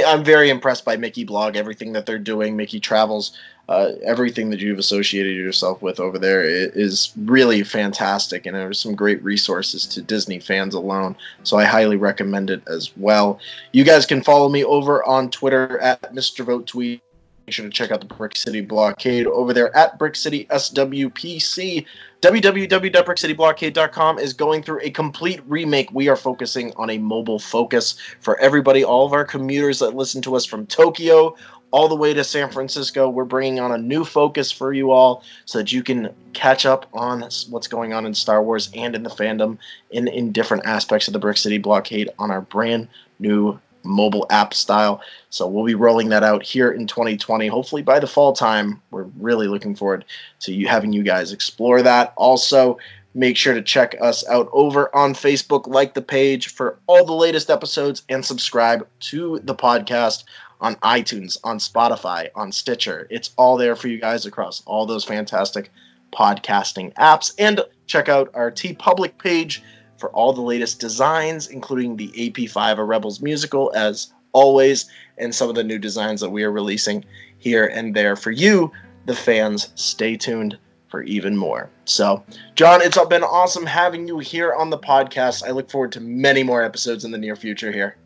[0.06, 3.38] I'm very impressed by Mickey Blog, everything that they're doing, Mickey Travels,
[3.70, 8.96] uh, everything that you've associated yourself with over there is really fantastic, and there's some
[8.96, 11.16] great resources to Disney fans alone.
[11.44, 13.40] So I highly recommend it as well.
[13.72, 16.44] You guys can follow me over on Twitter at Mr.
[16.44, 17.02] Vote Tweet.
[17.46, 21.86] Make sure to check out the Brick City Blockade over there at Brick City SWPC.
[22.22, 25.92] www.brickcityblockade.com is going through a complete remake.
[25.94, 30.24] We are focusing on a mobile focus for everybody, all of our commuters that listen
[30.24, 31.36] to us from Tokyo
[31.70, 33.10] all the way to San Francisco.
[33.10, 36.88] We're bringing on a new focus for you all so that you can catch up
[36.94, 39.58] on what's going on in Star Wars and in the fandom
[39.92, 42.88] in, in different aspects of the Brick City Blockade on our brand
[43.20, 45.02] new mobile app style.
[45.30, 47.48] So we'll be rolling that out here in 2020.
[47.48, 48.82] Hopefully by the fall time.
[48.92, 50.06] We're really looking forward
[50.42, 52.14] to you having you guys explore that.
[52.18, 52.78] Also,
[53.14, 57.14] make sure to check us out over on Facebook, like the page for all the
[57.14, 60.26] latest episodes, and subscribe to the podcast
[60.62, 63.08] on iTunes, on Spotify, on Stitcher.
[63.10, 65.72] It's all there for you guys across all those fantastic
[66.14, 67.34] podcasting apps.
[67.38, 69.64] And check out our TeePublic page
[70.06, 74.86] for all the latest designs, including the AP5 A Rebels musical, as always,
[75.18, 77.04] and some of the new designs that we are releasing
[77.40, 78.72] here and there for you,
[79.08, 79.72] the fans.
[79.74, 81.72] Stay tuned for even more.
[81.86, 85.44] So, John, it's been awesome having you here on the podcast.
[85.44, 87.98] I look forward to many more episodes in the near future here.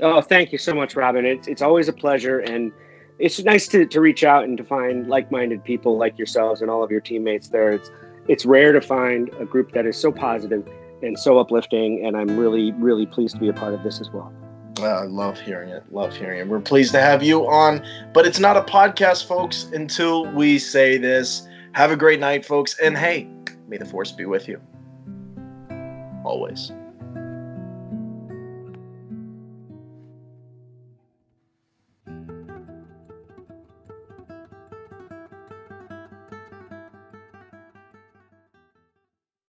[0.00, 1.26] Oh, thank you so much, Robin.
[1.26, 2.38] It's, it's always a pleasure.
[2.38, 2.72] And
[3.18, 6.70] it's nice to, to reach out and to find like minded people like yourselves and
[6.70, 7.72] all of your teammates there.
[7.72, 7.90] It's,
[8.26, 10.66] it's rare to find a group that is so positive
[11.06, 12.04] and so uplifting.
[12.04, 14.32] And I'm really, really pleased to be a part of this as well.
[14.78, 15.84] Ah, I love hearing it.
[15.90, 16.48] Love hearing it.
[16.48, 20.98] We're pleased to have you on, but it's not a podcast, folks, until we say
[20.98, 21.48] this.
[21.72, 22.78] Have a great night, folks.
[22.78, 23.28] And hey,
[23.68, 24.60] may the force be with you.
[26.24, 26.72] Always.